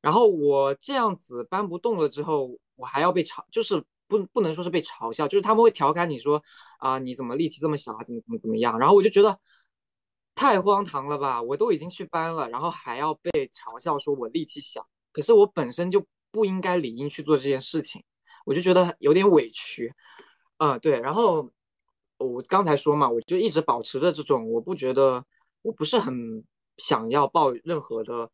[0.00, 6.40] 然后我这样子搬不动了之后，我还要被嘲，就是不不能说是被嘲笑，就是他们会调侃你说
[6.78, 8.78] 啊你怎么力气这么小啊，怎么怎么怎么样。
[8.78, 9.36] 然后我就觉得
[10.36, 18.04] 太荒唐了吧，我都已经去搬了，然后还要被嘲笑说我力气小，可是我本身就不应该理应去做这件事情，
[18.44, 19.92] 我就觉得有点委屈。
[20.58, 21.50] 嗯，对，然后。
[22.18, 25.24] 我刚才说嘛，我就一直保持着这种，我不觉得，
[25.62, 26.42] 我不是很
[26.78, 28.30] 想要抱任何的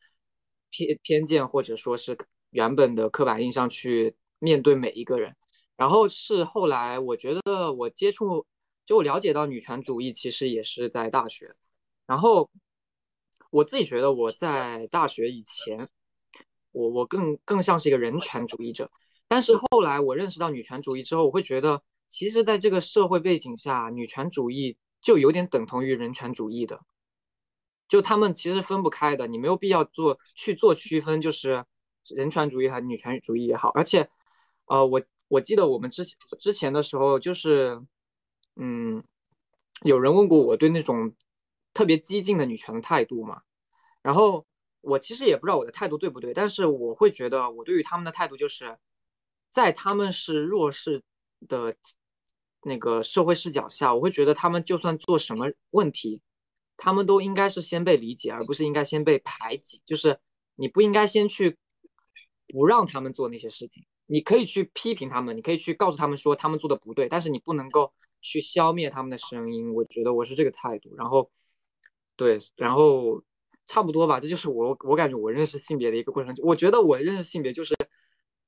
[0.71, 2.17] 偏偏见，或者说是
[2.51, 5.35] 原本的刻板印象去面对每一个人。
[5.77, 8.47] 然后是后来，我觉得我接触，
[8.87, 11.55] 就我了解到女权主义，其实也是在大学。
[12.07, 12.49] 然后
[13.51, 15.89] 我自己觉得我在大学以前，
[16.71, 18.89] 我我更更像是一个人权主义者。
[19.27, 21.83] 但是后来我认识到女权主义之后，我会觉得。
[22.13, 26.83] 其实，在这个社会背景下，女权主义就有点等同于人权主义的，
[27.89, 31.65] 就他们其实分不开的，你没有必要做去做区分，就是
[32.11, 33.71] 人权主义和女权主义也好。
[33.71, 34.11] 而且，
[34.67, 37.81] 呃，我我记得我们之前之前的时候，就是，
[38.57, 39.03] 嗯，
[39.85, 41.11] 有人问过我对那种
[41.73, 43.41] 特别激进的女权的态度嘛，
[44.03, 44.45] 然后
[44.83, 48.77] 我其实也不知道我的态度对不对，但是我会觉得我对于他们的态度就是，
[49.51, 51.03] 在他们是弱势
[51.49, 51.75] 的。
[52.65, 56.21] 那个社会视角下，我会觉得他们就算做什么问题，
[56.77, 59.83] 他们都应该是先被理解，而不是应该先被排挤。
[59.85, 60.19] 就是
[60.57, 61.59] 你不应该先去
[62.47, 69.75] 不让他们做那些事情，你可以去批评他们，你可以去告诉他们说他们做的不对，但是你不能够去消灭他们的声音。
[69.75, 70.95] 我觉得我是这个态度。
[70.97, 71.31] 然后，
[72.17, 73.23] 对，然后
[73.67, 76.33] 差不多吧，这就是我我感觉我认识性别的一个过程。
[76.43, 77.75] 我觉得我认识性别就是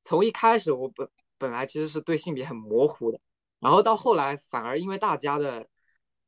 [0.04, 1.08] 从一开始我本
[1.38, 3.18] 本来其实是对性别很模糊的。
[3.64, 5.66] 然后到后来，反而因为大家的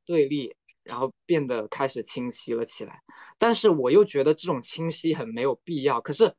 [0.07, 3.03] 对立，然后变得开始清晰了起来。
[3.37, 6.01] 但是我又觉得这种清晰很没有必要。
[6.01, 6.35] 可是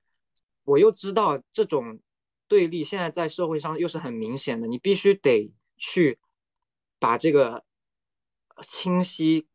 [0.64, 2.00] 我又知道这种
[2.48, 6.18] 对立现在在社会上又是很明显的，你必须得去
[6.98, 7.64] 把这个
[8.64, 9.48] 清晰。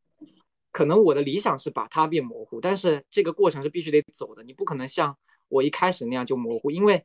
[0.70, 4.44] 可能我的理想是把它变模糊，但是这个过程是必须得走的。
[4.44, 5.18] 你不可能像
[5.48, 7.04] 我一开始那样就模糊，因为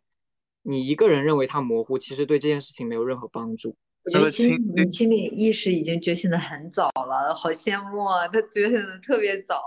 [0.61, 3.75] 你一个人认为它模糊，其实对这件事情没有任何帮助。
[4.07, 8.25] 我觉得亲你亲密意识已经觉醒的很早了，好羡慕啊！
[8.29, 9.61] 他觉醒的特别早，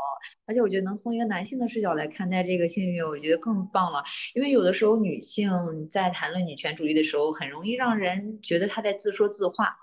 [0.47, 4.03] 而且我觉得能从一个男性的视角来看待这个性别，我觉得更棒了。
[4.35, 5.51] 因为有的时候女性
[5.91, 9.77] 在谈论女权主义的时候，很容易让人觉得她在自说自话。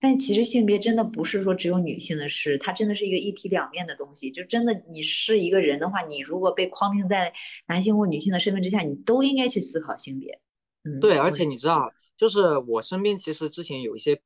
[0.00, 4.30] 但其实性别真的不是说只有女性的事，它真的是一个一体两面的东西。
[4.30, 7.34] 就真的你是一个人的话，你如果被框定在
[7.66, 10.40] 男性或女性的身份之下，你都应该去思考性别。
[10.84, 11.92] 嗯，对，而且你知道。
[12.20, 14.20] 就是我身边其实之前有一些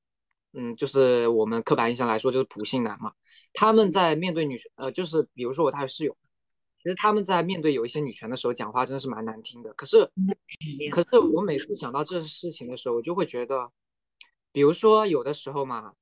[0.53, 3.13] 嗯，就是我们刻板印象来说，就是普信男嘛。
[3.53, 6.17] 他们在面对女权，呃，就是比如说我大学室友，
[6.83, 9.73] 其实他们在面对有一些女权的时候，讲话真的是蛮难听的。
[9.75, 10.11] 可是，
[10.91, 13.71] 可是我每次想到这事情的时候，我就会觉得，
[14.51, 15.93] 比如说有的时候嘛，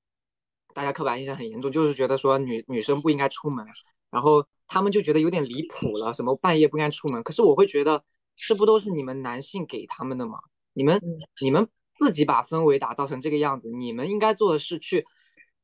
[0.75, 3.67] 大家刻板印象很严重，就是觉得说女女生不应该出门，
[4.11, 7.23] 然后他们就觉得有点离谱了，什么半夜不应该出门。
[7.23, 8.03] 可是我会觉得，
[8.49, 10.39] 这不都是你们男性给他们的吗？
[10.75, 10.99] 你们
[11.43, 11.69] 你们
[12.03, 15.07] 自己把氛围打造成这个样子，你们应该做的是去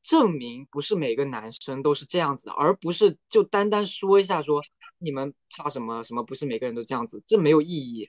[0.04, 4.62] 证明，不是每个男生都是这样子的，而不是就单单说一下说
[4.98, 8.08] 你们怕什么什么，不是每个人都这样子，这没有意义。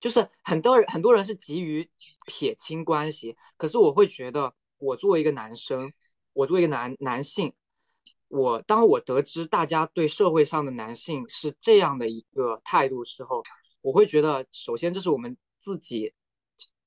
[0.00, 1.86] 就是很多人很多人是急于
[2.26, 5.92] 撇清关系，可是我会觉得，我作为一个男生，
[6.32, 7.52] 我作为一个男男性，
[8.28, 13.42] 我当我得知大家对社会上的男性是这样的一个态度时候，
[13.82, 16.14] 我会觉得，首先这是我们自己。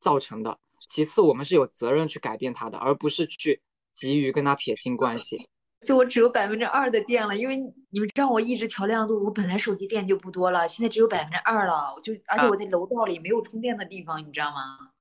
[0.02, 0.60] 造成的。
[0.90, 3.62] 其次，我们是有责任去改变他的，而不是去
[3.94, 5.48] 急于跟他撇清关系。
[5.86, 11.94] 就我只有百分之二的电了，因为你们知道我一直调亮度，我本来手机电就不多了，现在只有百分之二了。
[11.96, 14.92] 我就而且我在楼道里没有充电的地方，你知道吗？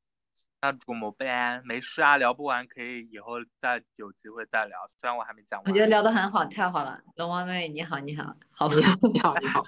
[0.62, 1.62] 那怎么办？
[1.64, 4.78] 没事啊，聊不完可以以后再有机会再聊。
[4.88, 5.70] 虽然我还没讲完。
[5.70, 7.00] 我觉得聊得很好，太好了。
[7.16, 9.62] 龙王妹，你好，你好，好，你好，你好，你好。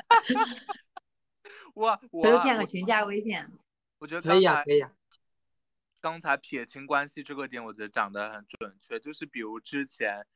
[1.74, 2.22] 我 我。
[2.22, 3.36] 回头建个群，加个微信。
[3.98, 4.90] 我觉得可以啊，可以啊。
[6.02, 8.98] 刚才撇清关系这个点，我觉得讲的很准确。
[8.98, 10.26] 就是比如之前，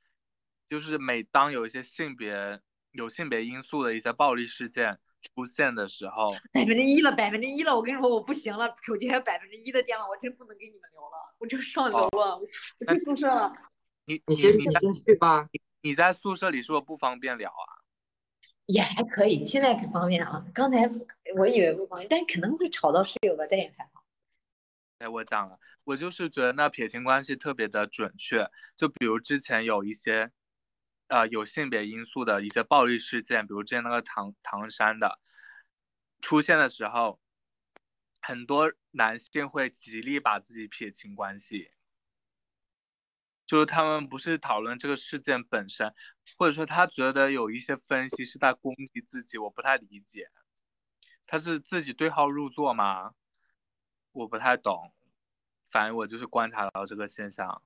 [0.70, 2.60] 就是每当有一些性别
[2.92, 4.98] 有性别因素的一些暴力事件
[5.34, 7.74] 出现的时候，百分之一了，百分之一了。
[7.74, 13.52] 我跟你说，我不行了，手机还有百分之一的电了，我真不能跟你们聊了，我真上楼了，我去宿舍了。
[14.04, 15.48] 你你先你先去吧。
[15.82, 17.82] 你在宿舍里是不是不方便聊啊？
[18.66, 20.46] 也还可以，现在可方便了。
[20.54, 20.88] 刚才
[21.36, 23.95] 我以为不方便，但是可能会吵到室友吧，但也还好。
[24.98, 28.50] 哎，我讲了，我就是觉得那撇清关系特别的准确。
[28.76, 30.32] 就比如之前有一些，
[31.08, 35.20] 呃，有性别因素的一些暴力事件，比如之前那个唐唐山的
[36.22, 37.20] 出现的时候，
[38.22, 41.70] 很多男性会极力把自己撇清关系，
[43.46, 45.94] 就是他们不是讨论这个事件本身，
[46.38, 50.30] 或者说他觉得有一些分析是在攻击自己，我不太理解，
[51.26, 53.12] 他是自己对号入座吗？
[54.16, 54.90] 我不太懂，
[55.70, 57.60] 反正我就是观察到这个现象。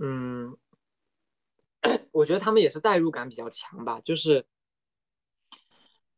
[0.00, 0.56] 嗯，
[2.10, 4.46] 我觉得他们也是代入感比较强吧，就是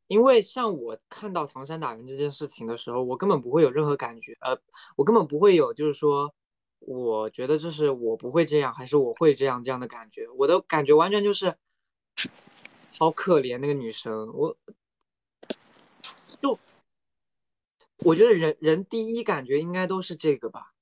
[0.07, 4.57] 因为像我看到唐山打人这件事情的时候，我根本不会有任何感觉，呃，
[4.95, 6.33] 我根本不会有就是说，
[6.79, 11.57] 我觉得这是我不会这样，还是我会这样这样的感觉，我的感觉完全就是
[12.97, 14.57] 好可怜那个女生，我
[16.41, 16.57] 就。
[18.05, 20.73] 我觉得人人第一感觉应该都是这个吧，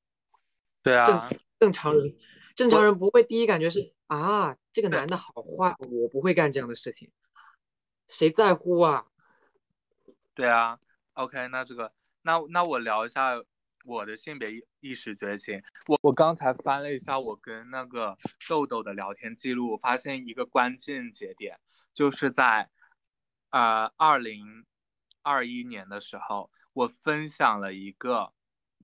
[0.82, 2.14] 对啊，正正常人
[2.54, 7.10] 正常人不会第一感觉是啊，这个男的好坏，我不会干这样的事情，
[8.06, 9.06] 谁在乎啊？
[10.34, 10.78] 对啊
[11.14, 11.90] ，OK，那这个
[12.20, 13.42] 那那我聊一下
[13.86, 14.50] 我的性别
[14.80, 15.62] 意识觉醒。
[15.86, 21.58] 我我刚才翻了一下我跟那个豆豆的聊天记录，发现一个关键节点，
[21.94, 22.68] 就是在
[23.50, 24.66] 呃二零
[25.22, 26.50] 二一年的时候。
[26.76, 28.34] 我分享了一个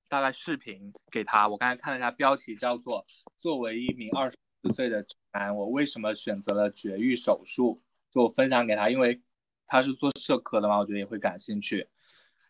[0.08, 3.04] 大概视频给他，我刚才看了一下标题，叫做
[3.36, 4.38] “作为一名二十
[4.72, 7.82] 岁的男，我为什么选择了绝育手术”。
[8.10, 9.20] 就我分享给他，因为
[9.66, 11.90] 他是做社科的嘛，我觉得也会感兴趣。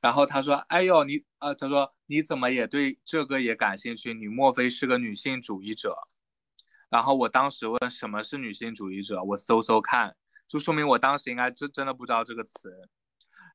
[0.01, 4.15] 然后他说：“哎呦，你啊，他说你怎么也对这个也感兴趣？
[4.15, 5.97] 你莫非是个女性主义者？”
[6.89, 10.15] 然后我当时问什么是女性主义者，我搜搜看，
[10.47, 12.89] 就说明我当时应该真真的不知道这个词。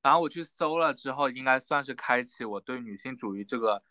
[0.02, 3.84] 然后我去搜了之后，应该算是开启我对女性主义这个，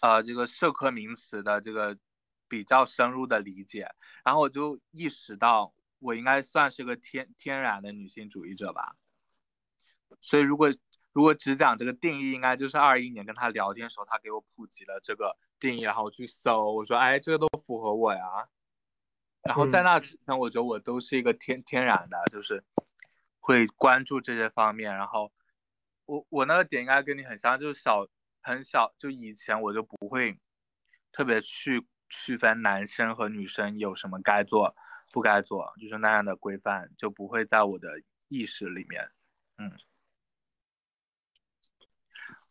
[0.00, 1.96] 呃，这个社科名词的这个
[2.48, 3.94] 比较深入的理解。
[4.24, 8.96] 然后我就意识到，我应该算是个天天然的女性主义者吧。
[10.20, 10.72] 所以如果
[11.12, 18.48] 如果只讲这个定义，应该就是二一年跟他聊天的时候，他给我普及了这个定义，然后我去搜，我说，哎，这个都符合我呀。
[19.42, 22.64] 然后在那之前，我觉得我都是一个天天然的，就是。
[23.40, 25.32] 会关注这些方面，然后
[26.04, 28.06] 我我那个点应该跟你很像，就是小
[28.42, 30.38] 很小，就以前我就不会
[31.10, 34.76] 特别去区分男生和女生有什么该做
[35.12, 39.10] 不该做，就是那样的规范就不会在我的意识里面。
[39.58, 39.72] 嗯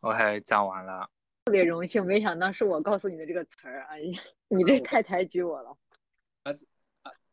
[0.02, 1.10] ，OK，讲完了。
[1.46, 5.78] 特别荣幸，没想到是我告诉你的这个词儿，哎呀，你这太抬举我了。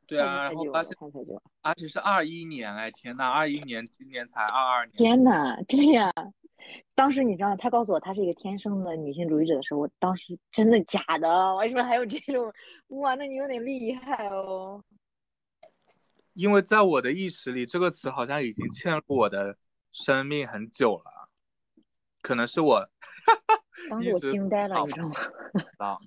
[0.06, 0.96] 对啊，然后发现，
[1.62, 4.96] 而且是二一年，哎，天呐，二一年，今年才二二年。
[4.96, 6.12] 天呐，对呀，
[6.94, 11.56] 当时你知道他告诉我他是一个天生的女性主义者的时候，我当时真的假的？
[11.56, 12.52] 为什么还有这种，
[12.88, 14.82] 哇，那你有点厉害哦。
[16.34, 19.56] 因为在我的意识里，这个词好像已经嵌入我的
[19.90, 21.30] 生命很久了，
[22.20, 22.88] 可能是我
[23.90, 25.14] 当时我惊呆了，你知道吗？
[25.78, 25.98] 啊，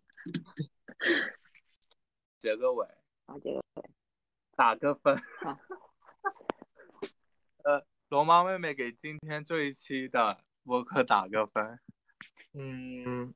[2.37, 2.85] 结个尾，
[3.25, 3.63] 啊，结个尾，
[4.59, 5.15] 打个分。
[5.41, 5.57] 好。
[7.63, 11.79] 呃，龙猫妹妹给今天这一期的播客打个分。
[12.51, 13.33] 嗯，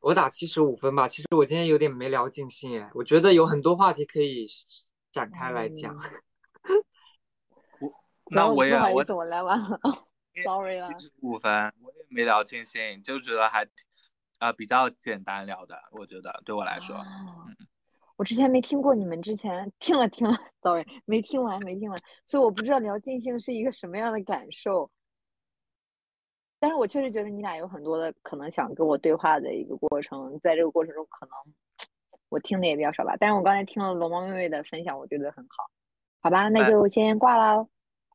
[0.00, 1.08] 我打七十五分吧。
[1.08, 4.46] 其实我今天有点没聊尽兴哎，我觉得有很多话题可以
[5.10, 5.96] 展开来讲。
[7.80, 7.90] 我
[8.26, 9.80] 那我也我我来晚了，
[10.44, 10.92] sorry 了。
[10.92, 13.66] 七十五分，我也没聊尽兴，就觉得还
[14.38, 16.98] 啊比较简单聊的，我觉得对我来说。
[16.98, 17.56] 嗯。
[18.18, 24.90] 我之前没听过你们之前听了听了，sorry，没听完没听完，所以我不知道聊尽兴是一个什么样的感受。
[26.58, 31.32] 但是我确实觉得你俩有很多的可能想跟我对话的一个过程，在这个过程中可能
[32.28, 33.14] 我听的也比较少吧。
[33.20, 35.70] 但是我刚才听了龙猫妹妹的分享，我觉得很好，
[36.20, 37.68] 好吧，那就先挂了，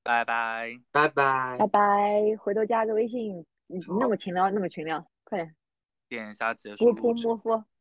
[0.04, 3.46] 拜拜拜拜拜拜，回头加个微信，
[4.02, 5.56] 那么勤劳那么群聊，快点
[6.10, 7.58] 点一下结束，摸摸摸。
[7.60, 7.73] 世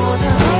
[0.00, 0.57] 我的。